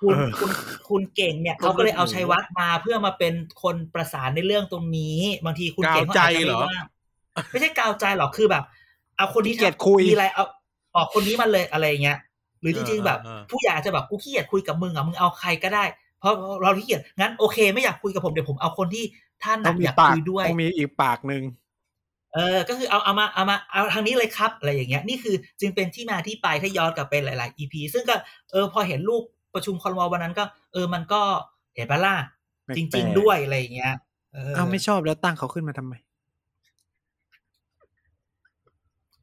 [0.01, 0.49] คุณเออคุณ
[0.89, 3.33] คุณเก่งเนี่ยเขาก็เลยเอาชัยวัฒน์มาเพื่อมาเป็น
[3.63, 6.85] คนประสานในเรื่องตรงนี้ บางทีคุณเก่งเขาอาจจะกาวใจเหรไม่อว่าง
[7.51, 8.63] ไม่ใช่กาวใจหรอกคือแบบ
[9.17, 10.45] เอาคนที่ขี้เกียจคุยมีอะไรเอา
[10.95, 12.17] ออกคนนี้มาเลยอะไรเงี้ย
[12.61, 15.83] หรือจริงๆแบบเออเออผู้ใหญ่อาจจะแบบกูขี้เกียจคุยกับมึงอะมึงเอาใครก็ได้
[16.19, 19.05] เพราะเราขี้เกียจงั้นโอเค ไม่อยากคุยกับผมเดี๋ยวผมเอาคนที่
[19.43, 21.43] ท่านต้อน่ะงมีอยากปากคุยด้วยต้องมีอีกปากหนึ่ง
[22.33, 28.15] เออ ก็คือเอาเอามาเอามาเอาทางนี้เลยครับอะไรอย่างเงี้ย นี่คือจึงเป็นที่มาที่ไปถ้าย้อนกลับไปหลาย ๆ EP ซึ่งก็
[28.51, 29.23] เออพอเห็นรูป
[29.53, 30.43] ประชุมคอรมอวันนั้นก็
[30.73, 31.21] เออมันก็
[31.75, 32.15] เห็นปะล่ะ
[32.65, 33.93] แปลกๆจริง ๆ ด้วยอะไรอย่างเงี้ย
[34.33, 35.93] เอออ้าวไม่ชอบแล้วตั้งเขาขึ้นมาทำไม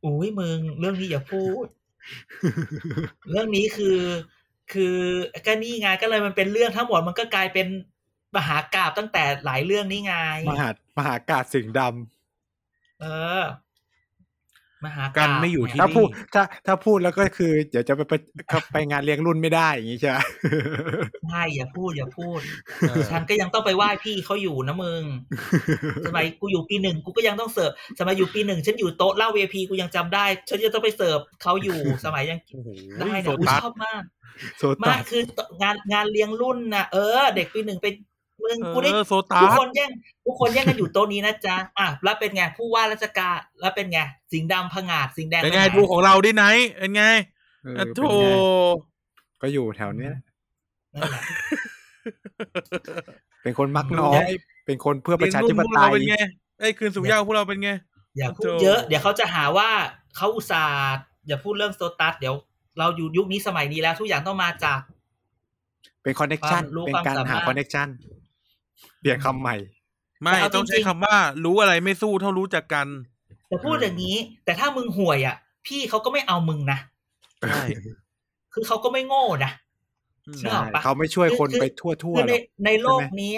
[0.04, 1.66] อุ้ยมึงเรื่องนี้อย่าพูด
[3.30, 3.98] เรื่องนี้คือ
[4.72, 4.96] คือ
[5.46, 7.66] ก็นี่ไงก็เลยมันเป็นเรื่องทั้งหมดมันก็กลายเป็น
[8.36, 10.14] มหากาบตั้งแต่หลายเรื่องนี่ไง
[10.50, 10.68] มหา
[10.98, 13.04] มหากาศสิ่งดำเอ
[13.40, 13.42] อ
[14.84, 18.14] มหากากักันไม่อยู่ที่ถ้าพูดนี่ถ้าถ้าพูดแล้วก็คือ เดี๋ยวจะไปไป
[18.72, 20.18] ไปงานเลี้ยงรุ่นไม่ได้อย่างนี้ใช่ไหม
[21.30, 22.40] ใช่อย่าพูดอย่าพูด
[22.88, 25.02] เออฉันก็ยังต้องไปไหว้พี่เขาอยู่นะมึง
[26.06, 32.68] สมัยกูอยู่ปีหนึ่งกูก็ยังต้องเสิร์ฟสมัยอยู่ปีหนึ่งฉันอยู่โต๊ะเหล้าเวพีกูยังจำได้ ฉันจะต้องไปเสิร์ฟเขาอยู่สมัยยังโอ้โห
[32.98, 34.02] ได้โซเนี่ยอุ้ยตัสชอบมาก
[34.58, 35.22] โซมาตักสคือ
[35.62, 37.94] งานงานเลี้ยงรุ่นนะเออ เด็กปีหนึ่งเป็น
[38.46, 39.90] มึงกูได้เออโซตัทุกสคนแย่ง
[40.26, 43.98] ทุกคนแย่งกันอยู่โต๊ะนี้นะจ๊ะอะแล้วเป็นไงผู้ว่าราชการแล้วเป็นไง
[44.32, 46.44] สิงห์ดำผงาดสิงห์แดงเป็นไงปหดูของเราดิไหน
[46.78, 47.04] เป็นไง
[47.64, 48.26] เอออะโถเป็นไง
[49.42, 50.14] ก็อยู่แถวเนี้ย
[50.94, 51.22] นั่นแหละ
[53.42, 54.24] เป็นคนมักน้อย
[54.66, 56.16] เป็นคนเพื่อประชาธิปเรียนรุ่นพวกไตเรายเป็นไง
[56.60, 57.70] ไอ้ยคืนสู่เหย้าพวกเราเป็นไง
[58.16, 59.68] อย่าพูดโถ่เยอะเดี๋ยวเขาจะหาว่า
[60.16, 62.34] เขาอุตส่าห์อย่าพูดเรื่องโซตัสเดี๋ยว
[62.78, 64.80] เราอยู่ยุคนี้สมัยนี้แล้วทุกอย่างต้องมาจาก
[66.02, 67.88] เป็นคอนเน็กชันความรู้เป็นความการสามารถหาคอนเน็กชัน
[69.00, 69.56] เปลี่ยนคำใหม่
[70.22, 72.86] ไม่แต่เอาต้องใช้จริงๆคำว่า รู้อะไรไม่สู้เท่ารู้จักกัน
[73.48, 76.78] แต่พูดอย่างนี้ แต่ถ้ามึงห่วยอะ พี่เขาก็ไม่เอามึงนะ
[77.48, 77.62] ใช่
[78.54, 79.52] คือเขาก็ไม่โง่นะ
[80.26, 83.34] อืมนึกออกปะเขาไม่ช่วยคนคือไปทั่วทั่วคือหรในอกในโลกใช่ไหมนี้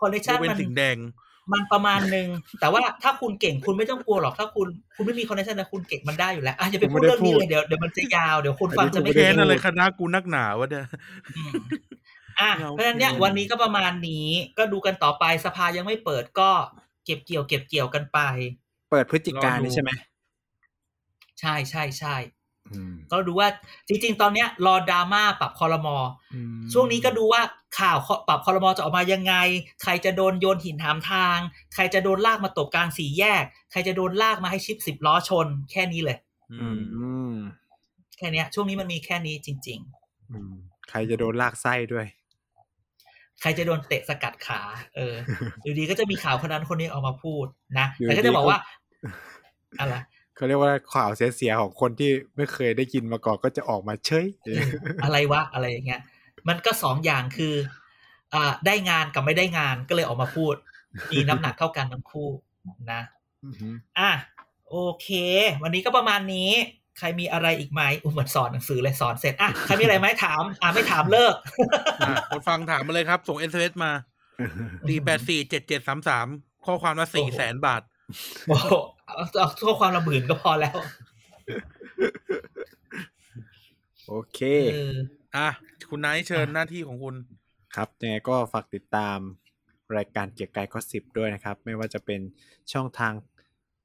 [0.00, 0.96] คอนเนคยชั่นกเว้นมันสิงห์แดง
[1.52, 2.28] มันประมาณหนึ่ง
[2.60, 4.66] แต่ว่าถ้าคุณเก่งคุณไม่ต้องกลัวหรอกถ้าคุณ
[4.96, 10.86] คุณไม่มีคอนเนคชั่นนะคุณเก่งมันได้อยู่แล้วอะอย่าไปพูดเรื่องนี้เลยเดี๋ยวเดี๋ยวมันจะยาวเดี๋ยวคนฟังจะไม่แค้นเก็ตอะไรคณะกูนักหนาวะเนี่ย
[12.38, 14.28] อืมอะเราเพราะฉะนั้นเนี่ยเก่งวันนี้ก็ประมาณนี้
[14.58, 16.50] ก็ดูกันต่อไปสภายังไม่เปิดก็
[17.04, 18.18] เก็บเกี่ยว เก็บเกี่ยวกันไป
[18.90, 19.90] เปิดพฤศจิกายนนี่ใช่ไหม
[21.40, 22.16] ใช่ใช่ใช่
[22.72, 23.48] อืมก็ดูว่า
[23.88, 25.96] จริง ๆ ตอนเนี้ยรอดราม่าปรับคอรมอ
[26.34, 27.42] อืมช่วงนี้ก็ดูว่า
[27.78, 29.34] ข่าวปรับคอรมอจะออกมายังไง
[29.82, 31.38] ใครจะโดนโยนหินถามทาง
[31.74, 36.18] ใครจะโดนลากมาตกกลางสี่แยก ใครจะโดนลากมาให้ชิปสิบล้อชน แค่นี้เลย
[36.52, 36.80] อือืม
[37.32, 37.34] ม
[38.18, 39.80] แค่เนี้ยช่วงนี้มันมีแค่นี้จริง
[40.30, 40.52] อืม
[40.88, 42.19] ใครจะโดนลากไส้ด้วยๆ
[43.40, 44.60] ใครจะโดนเตะสกัดขา
[44.96, 45.14] เออ
[45.62, 47.46] อยู่ดีก็จะมีข่าวคนนั้นคนนี้ออกมาพูด
[47.78, 48.60] นะอยู่แต่ก็ดีจะบอกก็ว่า
[49.80, 49.94] อะไร
[50.36, 54.62] เขาเรียกว่าข่าวเสียๆของคนที่ไม่เคยได้กินมาก่อนก็จะออกมาเฉยเออ
[55.04, 56.00] อะไรวะ อะไรอย่างเงี้ย
[56.48, 57.54] มันก็สองอย่างคือ
[58.34, 60.54] อ่าได้งานกับไม่ได้งานก็เลยออกมาพูด
[61.12, 62.28] มีน้ำหนักเท่ากันทั้งคู่
[62.92, 63.00] นะ
[63.44, 64.10] อือหืออะ
[64.70, 65.08] โอเค
[65.62, 66.50] วันนี้ก็ประมาณนี้
[67.00, 71.34] ใครมีอะไรอีกไหมอุ้ยเหมือนสอนหนังสือเลยสอนเสร็จอะใครมีอะไรไหมถาม อะไม่ถามเลิก
[72.02, 73.92] อะคนฟังถามมาเลยครับ ส่ง SMS มา
[74.88, 76.26] สี่แปดสี่เจ็ดเจ็ดสามสาม
[76.66, 77.82] ข้อความละสี่แสนบาท
[78.48, 78.66] โอ้โห
[79.06, 80.76] เอาเอาข้อความละหมื่นก็พอแล้ว
[84.08, 84.40] โอเค
[84.72, 84.96] เออ
[85.36, 85.48] อะ
[85.88, 87.14] คุณไนท์เชิญหน้าที่ของคุณ
[87.76, 89.18] ครับยังไงก็ฝากติดตาม
[89.96, 92.20] รายการเกียร์กายก็สิบด้วยนะครับ ไม่ว่าจะเป็น
[92.72, 93.12] ช่องทาง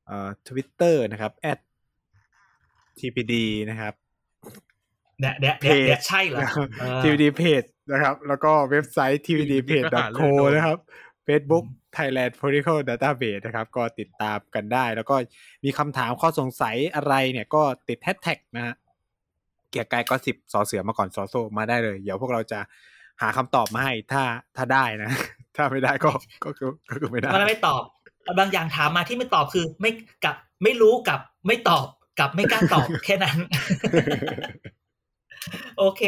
[0.06, 1.32] เอ่อทวิตเตอร์นะครับ
[3.00, 3.34] @tpd
[3.70, 3.94] นะครับ
[5.20, 6.40] เดี๋ยวเดี๋ยวเดี๋ยวเดี๋ยวใช่เหรอ
[6.80, 10.78] เออ TVD Page นะครับ แล้วก็เว็บไซต์ tvdpage.co นะครับ
[11.28, 11.66] Facebook
[11.96, 15.16] Thailand Political Database นะครับ ก็ติดตามกันได้ แล้วก็
[15.64, 18.76] มีคำถามข้อสงสัยอะไรเนี่ยก็ติดแฮชแท็กนะฮะ
[19.70, 22.60] เกียร์กายก็สิบสอเสือมาก่อนสอโซมาได้เลย เดี๋ยวพวกเราจะ
[23.22, 24.24] หาคำตอบมาให้ถ้า
[24.56, 25.12] ถ้าได้นะ
[25.56, 26.12] ถ้าไม่ได้ก็
[26.46, 27.82] ก็คือก็คือไม่ได้มันไม่ตอบ
[28.40, 29.92] บางอย่างถามมาที่ไม่ตอบคือไม่
[30.26, 31.86] กับไม่รู้กับไม่ตอบ
[32.20, 33.38] กับไม่กล้าตอบแค่นั้น
[35.78, 36.04] โอเค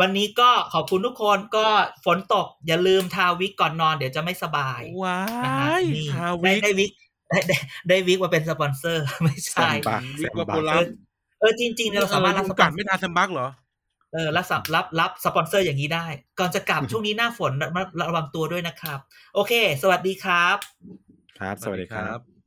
[0.00, 1.66] วันนี้ก็ขอบคุณทุกคนก็
[2.04, 6.90] ฝนตก อย่าลืมทาวิกก่อนนอนเดี๋ยวจะไม่สบายว้านะฮะยนี่ทาได้วิกได้วิก
[7.28, 7.56] ได้ได้
[7.88, 10.84] ได้วิกมาเป็นสปอนเซอร์ ไม่แซใช่มบักวิแซกมวาบัโปกลัเอมอ
[11.40, 13.48] เออจริงๆเนี่ยเราสามารถรับสยุงปอกัดนไม่ทาแซมบักเหรอ
[14.12, 16.06] เออรับสับรับรับสปอนเซอร์อย่างนี้ได้
[16.38, 18.98] ก่อนจะกลับช่วงนี้หน้าฝนระระวังตัวด้วยนะครับ
[19.34, 20.56] โอเค สวัสดีครับ
[21.38, 22.37] ครับ สวัสดีครับครับ